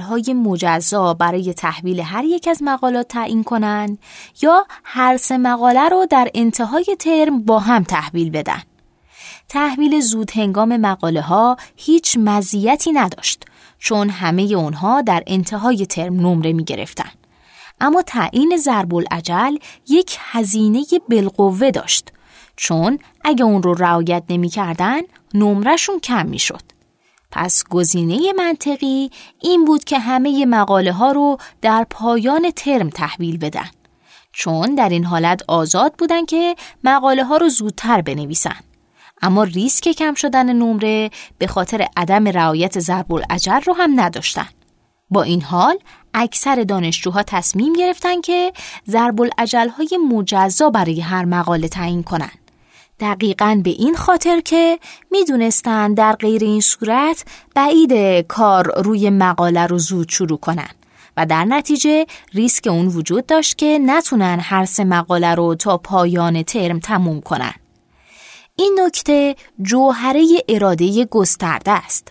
های 0.00 0.34
مجزا 0.34 1.14
برای 1.14 1.54
تحویل 1.54 2.00
هر 2.00 2.24
یک 2.24 2.48
از 2.48 2.62
مقالات 2.62 3.08
تعیین 3.08 3.44
کنند 3.44 3.98
یا 4.42 4.66
هر 4.84 5.16
سه 5.16 5.38
مقاله 5.38 5.88
رو 5.88 6.06
در 6.10 6.30
انتهای 6.34 6.96
ترم 6.98 7.42
با 7.44 7.58
هم 7.58 7.82
تحویل 7.82 8.30
بدن. 8.30 8.62
تحویل 9.48 10.00
زود 10.00 10.30
هنگام 10.30 10.76
مقاله 10.76 11.20
ها 11.20 11.56
هیچ 11.76 12.18
مزیتی 12.20 12.92
نداشت 12.92 13.44
چون 13.78 14.10
همه 14.10 14.42
اونها 14.42 15.02
در 15.02 15.22
انتهای 15.26 15.86
ترم 15.86 16.14
نمره 16.14 16.52
می 16.52 16.64
گرفتن. 16.64 17.10
اما 17.80 18.02
تعیین 18.02 18.56
ضرب 18.56 18.94
العجل 18.94 19.56
یک 19.88 20.16
هزینه 20.20 20.84
بالقوه 21.08 21.70
داشت 21.70 22.12
چون 22.56 22.98
اگه 23.24 23.44
اون 23.44 23.62
رو 23.62 23.74
رعایت 23.74 24.22
نمی 24.28 24.48
کردن 24.48 25.00
نمرشون 25.34 26.00
کم 26.00 26.26
می 26.26 26.38
شد. 26.38 26.73
پس 27.36 27.64
گزینه 27.70 28.32
منطقی 28.32 29.10
این 29.40 29.64
بود 29.64 29.84
که 29.84 29.98
همه 29.98 30.46
مقاله 30.46 30.92
ها 30.92 31.12
رو 31.12 31.38
در 31.62 31.86
پایان 31.90 32.50
ترم 32.50 32.90
تحویل 32.90 33.38
بدن. 33.38 33.70
چون 34.32 34.74
در 34.74 34.88
این 34.88 35.04
حالت 35.04 35.42
آزاد 35.48 35.94
بودن 35.98 36.24
که 36.24 36.56
مقاله 36.84 37.24
ها 37.24 37.36
رو 37.36 37.48
زودتر 37.48 38.00
بنویسن. 38.00 38.56
اما 39.22 39.44
ریسک 39.44 39.88
کم 39.88 40.14
شدن 40.14 40.52
نمره 40.52 41.10
به 41.38 41.46
خاطر 41.46 41.86
عدم 41.96 42.28
رعایت 42.28 42.78
ضرب 42.78 43.12
العجل 43.12 43.60
رو 43.60 43.72
هم 43.72 44.00
نداشتن. 44.00 44.48
با 45.10 45.22
این 45.22 45.42
حال 45.42 45.78
اکثر 46.14 46.62
دانشجوها 46.62 47.22
تصمیم 47.22 47.72
گرفتن 47.72 48.20
که 48.20 48.52
ضرب 48.88 49.20
های 49.78 49.98
مجزا 50.08 50.70
برای 50.70 51.00
هر 51.00 51.24
مقاله 51.24 51.68
تعیین 51.68 52.02
کنند. 52.02 52.43
دقیقا 53.00 53.60
به 53.64 53.70
این 53.70 53.94
خاطر 53.94 54.40
که 54.40 54.78
می‌دونستن 55.10 55.94
در 55.94 56.12
غیر 56.12 56.44
این 56.44 56.60
صورت 56.60 57.24
بعید 57.54 57.92
کار 58.26 58.82
روی 58.82 59.10
مقاله 59.10 59.66
رو 59.66 59.78
زود 59.78 60.08
شروع 60.08 60.38
کنن 60.38 60.70
و 61.16 61.26
در 61.26 61.44
نتیجه 61.44 62.06
ریسک 62.32 62.66
اون 62.66 62.86
وجود 62.86 63.26
داشت 63.26 63.58
که 63.58 63.78
نتونن 63.86 64.38
هر 64.42 64.64
سه 64.64 64.84
مقاله 64.84 65.34
رو 65.34 65.54
تا 65.54 65.78
پایان 65.78 66.42
ترم 66.42 66.78
تموم 66.78 67.20
کنن. 67.20 67.54
این 68.56 68.80
نکته 68.84 69.36
جوهره 69.62 70.26
اراده 70.48 71.04
گسترده 71.04 71.70
است. 71.70 72.08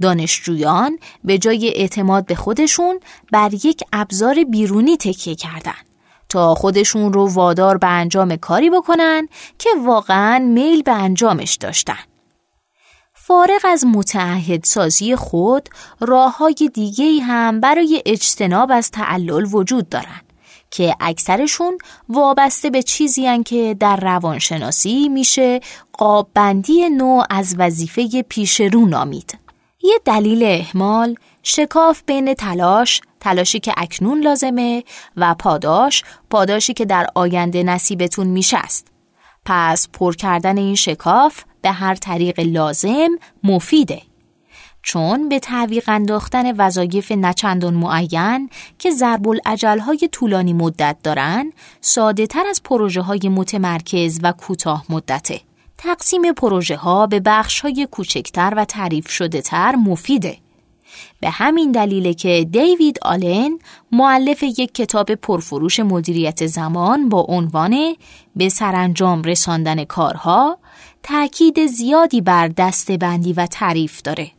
دانشجویان 0.00 0.98
به 1.24 1.38
جای 1.38 1.72
اعتماد 1.74 2.26
به 2.26 2.34
خودشون 2.34 3.00
بر 3.32 3.54
یک 3.54 3.82
ابزار 3.92 4.44
بیرونی 4.44 4.96
تکیه 4.96 5.34
کردند 5.34 5.95
تا 6.28 6.54
خودشون 6.54 7.12
رو 7.12 7.28
وادار 7.32 7.78
به 7.78 7.86
انجام 7.86 8.36
کاری 8.36 8.70
بکنن 8.70 9.28
که 9.58 9.70
واقعا 9.84 10.38
میل 10.38 10.82
به 10.82 10.92
انجامش 10.92 11.54
داشتن. 11.54 11.98
فارغ 13.14 13.60
از 13.64 13.84
متعهد 13.86 14.64
سازی 14.64 15.16
خود 15.16 15.68
راه 16.00 16.36
های 16.36 16.70
دیگه 16.74 17.22
هم 17.22 17.60
برای 17.60 18.02
اجتناب 18.06 18.70
از 18.72 18.90
تعلل 18.90 19.46
وجود 19.52 19.88
دارن 19.88 20.20
که 20.70 20.96
اکثرشون 21.00 21.78
وابسته 22.08 22.70
به 22.70 22.82
چیزی 22.82 23.42
که 23.42 23.76
در 23.80 23.96
روانشناسی 23.96 25.08
میشه 25.08 25.60
قابندی 25.92 26.88
نوع 26.88 27.24
از 27.30 27.54
وظیفه 27.58 28.22
پیش 28.22 28.60
رو 28.60 28.86
نامید. 28.86 29.45
یه 29.86 30.00
دلیل 30.04 30.42
احمال 30.42 31.14
شکاف 31.42 32.02
بین 32.06 32.34
تلاش، 32.34 33.00
تلاشی 33.20 33.60
که 33.60 33.74
اکنون 33.76 34.20
لازمه 34.20 34.84
و 35.16 35.34
پاداش، 35.34 36.02
پاداشی 36.30 36.74
که 36.74 36.84
در 36.84 37.06
آینده 37.14 37.62
نصیبتون 37.62 38.26
میشه 38.26 38.56
است. 38.56 38.86
پس 39.44 39.88
پر 39.92 40.14
کردن 40.14 40.58
این 40.58 40.74
شکاف 40.74 41.44
به 41.62 41.70
هر 41.70 41.94
طریق 41.94 42.40
لازم 42.40 43.08
مفیده. 43.44 44.02
چون 44.82 45.28
به 45.28 45.38
تعویق 45.38 45.88
انداختن 45.88 46.56
وظایف 46.56 47.12
نچندان 47.12 47.74
معین 47.74 48.50
که 48.78 48.90
ضرب 48.90 49.26
های 49.80 50.08
طولانی 50.12 50.52
مدت 50.52 50.96
دارن 51.02 51.52
ساده 51.80 52.26
تر 52.26 52.46
از 52.50 52.62
پروژه 52.62 53.00
های 53.00 53.28
متمرکز 53.28 54.20
و 54.22 54.32
کوتاه 54.32 54.84
مدته. 54.88 55.40
تقسیم 55.78 56.32
پروژه 56.32 56.76
ها 56.76 57.06
به 57.06 57.20
بخش 57.20 57.60
های 57.60 57.88
کوچکتر 57.90 58.54
و 58.56 58.64
تعریف 58.64 59.10
شده 59.10 59.40
تر 59.40 59.74
مفیده. 59.74 60.38
به 61.20 61.30
همین 61.30 61.72
دلیله 61.72 62.14
که 62.14 62.46
دیوید 62.50 62.98
آلن 63.02 63.58
معلف 63.92 64.42
یک 64.42 64.74
کتاب 64.74 65.14
پرفروش 65.14 65.80
مدیریت 65.80 66.46
زمان 66.46 67.08
با 67.08 67.20
عنوان 67.28 67.96
به 68.36 68.48
سرانجام 68.48 69.22
رساندن 69.22 69.84
کارها 69.84 70.58
تأکید 71.02 71.66
زیادی 71.66 72.20
بر 72.20 72.48
دستبندی 72.48 73.32
و 73.32 73.46
تعریف 73.46 74.02
داره. 74.02 74.30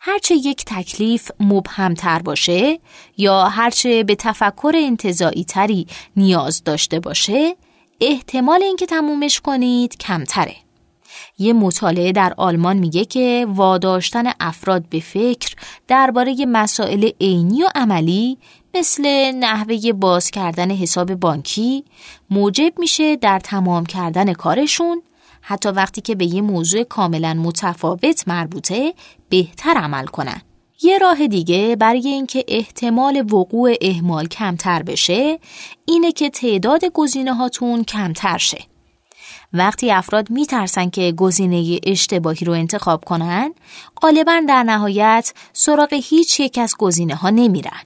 هرچه 0.00 0.34
یک 0.34 0.64
تکلیف 0.66 1.30
مبهمتر 1.40 2.18
باشه 2.18 2.78
یا 3.16 3.44
هرچه 3.44 4.04
به 4.04 4.14
تفکر 4.14 4.72
انتظایی 4.74 5.44
تری 5.44 5.86
نیاز 6.16 6.64
داشته 6.64 7.00
باشه 7.00 7.56
احتمال 8.04 8.62
اینکه 8.62 8.86
تمومش 8.86 9.40
کنید 9.40 9.96
کمتره. 9.96 10.56
یه 11.38 11.52
مطالعه 11.52 12.12
در 12.12 12.34
آلمان 12.36 12.76
میگه 12.76 13.04
که 13.04 13.46
واداشتن 13.48 14.32
افراد 14.40 14.88
به 14.88 15.00
فکر 15.00 15.56
درباره 15.88 16.46
مسائل 16.48 17.10
عینی 17.20 17.62
و 17.62 17.68
عملی 17.74 18.38
مثل 18.74 19.32
نحوه 19.32 19.92
باز 19.92 20.30
کردن 20.30 20.70
حساب 20.70 21.14
بانکی 21.14 21.84
موجب 22.30 22.72
میشه 22.78 23.16
در 23.16 23.38
تمام 23.38 23.86
کردن 23.86 24.32
کارشون 24.32 25.02
حتی 25.40 25.68
وقتی 25.68 26.00
که 26.00 26.14
به 26.14 26.24
یه 26.24 26.42
موضوع 26.42 26.82
کاملا 26.82 27.34
متفاوت 27.34 28.28
مربوطه 28.28 28.94
بهتر 29.28 29.74
عمل 29.74 30.06
کنن. 30.06 30.42
یه 30.82 30.98
راه 30.98 31.26
دیگه 31.26 31.76
برای 31.76 32.08
اینکه 32.08 32.44
احتمال 32.48 33.24
وقوع 33.32 33.74
اهمال 33.80 34.26
کمتر 34.26 34.82
بشه 34.82 35.38
اینه 35.84 36.12
که 36.12 36.30
تعداد 36.30 36.84
گزینه 36.84 37.34
هاتون 37.34 37.84
کمتر 37.84 38.38
شه. 38.38 38.64
وقتی 39.52 39.90
افراد 39.90 40.30
میترسن 40.30 40.90
که 40.90 41.12
گزینه 41.12 41.80
اشتباهی 41.86 42.46
رو 42.46 42.52
انتخاب 42.52 43.04
کنن 43.04 43.54
غالبا 44.02 44.42
در 44.48 44.62
نهایت 44.62 45.34
سراغ 45.52 45.92
هیچ 45.92 46.40
یک 46.40 46.58
از 46.58 46.74
گزینه 46.78 47.14
ها 47.14 47.30
نمیرن. 47.30 47.80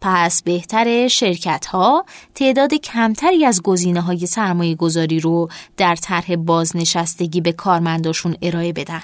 پس 0.00 0.42
بهتر 0.42 1.08
شرکت 1.08 1.66
ها 1.66 2.04
تعداد 2.34 2.74
کمتری 2.74 3.44
از 3.44 3.62
گزینه 3.62 4.00
های 4.00 4.26
سرمایه 4.26 4.74
گذاری 4.74 5.20
رو 5.20 5.48
در 5.76 5.96
طرح 5.96 6.36
بازنشستگی 6.36 7.40
به 7.40 7.52
کارمنداشون 7.52 8.36
ارائه 8.42 8.72
بدن 8.72 9.02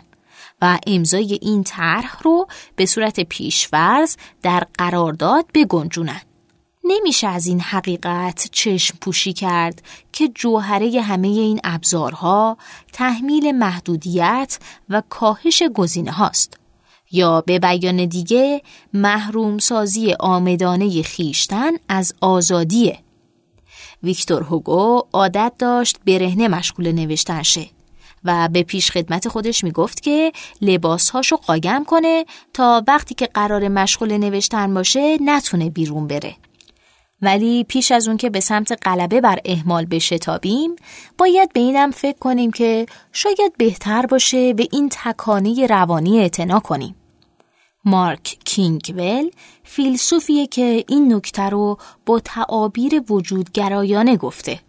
امضای 0.86 1.38
این 1.42 1.64
طرح 1.64 2.22
رو 2.22 2.46
به 2.76 2.86
صورت 2.86 3.20
پیشورز 3.20 4.16
در 4.42 4.66
قرارداد 4.78 5.46
بگنجونن. 5.54 6.20
نمیشه 6.84 7.26
از 7.26 7.46
این 7.46 7.60
حقیقت 7.60 8.48
چشم 8.52 8.98
پوشی 9.00 9.32
کرد 9.32 9.82
که 10.12 10.28
جوهره 10.28 11.00
همه 11.00 11.28
این 11.28 11.60
ابزارها 11.64 12.56
تحمیل 12.92 13.52
محدودیت 13.52 14.58
و 14.88 15.02
کاهش 15.08 15.62
گزینه 15.74 16.12
هاست. 16.12 16.58
یا 17.10 17.40
به 17.40 17.58
بیان 17.58 18.04
دیگه 18.04 18.62
محروم 18.94 19.58
سازی 19.58 20.14
آمدانه 20.20 21.02
خیشتن 21.02 21.70
از 21.88 22.14
آزادیه. 22.20 22.98
ویکتور 24.02 24.42
هوگو 24.42 25.02
عادت 25.12 25.52
داشت 25.58 25.98
برهنه 26.06 26.48
مشغول 26.48 26.92
نوشتن 26.92 27.42
شه 27.42 27.66
و 28.24 28.48
به 28.52 28.62
پیش 28.62 28.90
خدمت 28.90 29.28
خودش 29.28 29.64
می‌گفت 29.64 30.00
که 30.02 30.32
لباسهاشو 30.60 31.36
قاگم 31.36 31.84
کنه 31.86 32.24
تا 32.52 32.82
وقتی 32.88 33.14
که 33.14 33.26
قرار 33.26 33.68
مشغول 33.68 34.16
نوشتن 34.16 34.74
باشه 34.74 35.18
نتونه 35.20 35.70
بیرون 35.70 36.06
بره. 36.06 36.36
ولی 37.22 37.64
پیش 37.64 37.92
از 37.92 38.08
اون 38.08 38.16
که 38.16 38.30
به 38.30 38.40
سمت 38.40 38.78
غلبه 38.82 39.20
بر 39.20 39.38
اهمال 39.44 39.86
بشتابیم 39.86 40.76
باید 41.18 41.52
به 41.52 41.60
اینم 41.60 41.90
فکر 41.90 42.18
کنیم 42.18 42.50
که 42.50 42.86
شاید 43.12 43.52
بهتر 43.58 44.06
باشه 44.06 44.54
به 44.54 44.68
این 44.72 44.88
تکانه 44.92 45.66
روانی 45.66 46.18
اعتنا 46.18 46.60
کنیم. 46.60 46.94
مارک 47.84 48.36
کینگول 48.44 49.30
فیلسوفیه 49.64 50.46
که 50.46 50.84
این 50.88 51.14
نکته 51.14 51.42
رو 51.42 51.78
با 52.06 52.20
تعابیر 52.20 53.02
وجودگرایانه 53.08 54.16
گفته. 54.16 54.60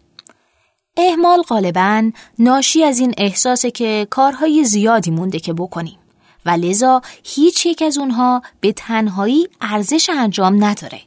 اهمال 0.97 1.41
غالبا 1.41 2.11
ناشی 2.39 2.83
از 2.83 2.99
این 2.99 3.13
احساسه 3.17 3.71
که 3.71 4.07
کارهای 4.09 4.63
زیادی 4.63 5.11
مونده 5.11 5.39
که 5.39 5.53
بکنیم 5.53 5.99
و 6.45 6.49
لذا 6.49 7.01
هیچ 7.23 7.65
یک 7.65 7.81
از 7.81 7.97
اونها 7.97 8.41
به 8.61 8.71
تنهایی 8.71 9.47
ارزش 9.61 10.09
انجام 10.09 10.63
نداره. 10.63 11.01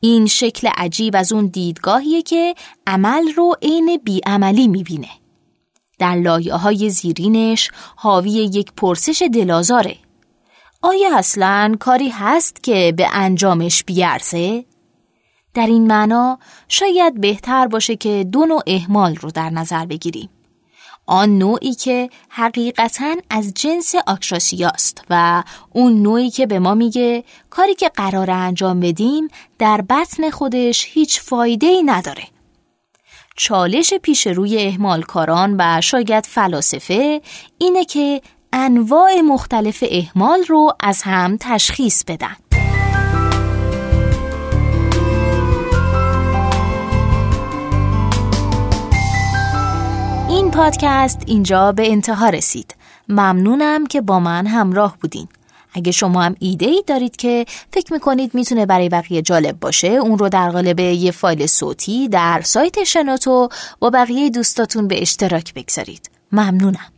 این 0.00 0.26
شکل 0.26 0.68
عجیب 0.76 1.16
از 1.16 1.32
اون 1.32 1.46
دیدگاهیه 1.46 2.22
که 2.22 2.54
عمل 2.86 3.32
رو 3.36 3.56
عین 3.62 4.00
بیعملی 4.04 4.68
می‌بینه. 4.68 5.10
در 5.98 6.14
لایه 6.14 6.54
های 6.54 6.90
زیرینش 6.90 7.70
حاوی 7.96 8.30
یک 8.30 8.72
پرسش 8.76 9.22
دلازاره. 9.34 9.96
آیا 10.82 11.18
اصلا 11.18 11.76
کاری 11.80 12.08
هست 12.08 12.62
که 12.62 12.94
به 12.96 13.08
انجامش 13.12 13.84
بیارزه؟ 13.84 14.64
در 15.54 15.66
این 15.66 15.86
معنا 15.86 16.38
شاید 16.68 17.20
بهتر 17.20 17.66
باشه 17.66 17.96
که 17.96 18.26
دو 18.32 18.46
نوع 18.46 18.62
احمال 18.66 19.16
رو 19.16 19.30
در 19.30 19.50
نظر 19.50 19.86
بگیریم. 19.86 20.28
آن 21.06 21.38
نوعی 21.38 21.74
که 21.74 22.10
حقیقتا 22.28 23.14
از 23.30 23.54
جنس 23.54 23.94
آکشاسیاست 24.06 25.04
و 25.10 25.42
اون 25.72 26.02
نوعی 26.02 26.30
که 26.30 26.46
به 26.46 26.58
ما 26.58 26.74
میگه 26.74 27.24
کاری 27.50 27.74
که 27.74 27.88
قرار 27.88 28.30
انجام 28.30 28.80
بدیم 28.80 29.28
در 29.58 29.80
بطن 29.80 30.30
خودش 30.30 30.86
هیچ 30.88 31.20
فایده 31.20 31.66
ای 31.66 31.82
نداره. 31.82 32.24
چالش 33.36 33.94
پیش 33.94 34.26
روی 34.26 34.58
احمال 34.58 35.02
کاران 35.02 35.56
و 35.58 35.80
شاید 35.80 36.26
فلاسفه 36.26 37.20
اینه 37.58 37.84
که 37.84 38.22
انواع 38.52 39.20
مختلف 39.20 39.84
احمال 39.88 40.44
رو 40.48 40.72
از 40.80 41.02
هم 41.02 41.36
تشخیص 41.40 42.04
بدن. 42.04 42.36
پادکست 50.54 51.22
اینجا 51.26 51.72
به 51.72 51.92
انتها 51.92 52.28
رسید. 52.28 52.74
ممنونم 53.08 53.86
که 53.86 54.00
با 54.00 54.20
من 54.20 54.46
همراه 54.46 54.96
بودین. 55.00 55.28
اگه 55.72 55.92
شما 55.92 56.22
هم 56.22 56.36
ایده 56.38 56.66
ای 56.66 56.84
دارید 56.86 57.16
که 57.16 57.44
فکر 57.72 57.92
می‌کنید 57.92 58.34
می‌تونه 58.34 58.66
برای 58.66 58.88
بقیه 58.88 59.22
جالب 59.22 59.60
باشه 59.60 59.88
اون 59.88 60.18
رو 60.18 60.28
در 60.28 60.50
قالب 60.50 60.80
یه 60.80 61.10
فایل 61.10 61.46
صوتی 61.46 62.08
در 62.08 62.40
سایت 62.44 62.84
شنوتو 62.84 63.48
با 63.78 63.90
بقیه 63.90 64.30
دوستاتون 64.30 64.88
به 64.88 65.02
اشتراک 65.02 65.54
بگذارید. 65.54 66.10
ممنونم. 66.32 66.92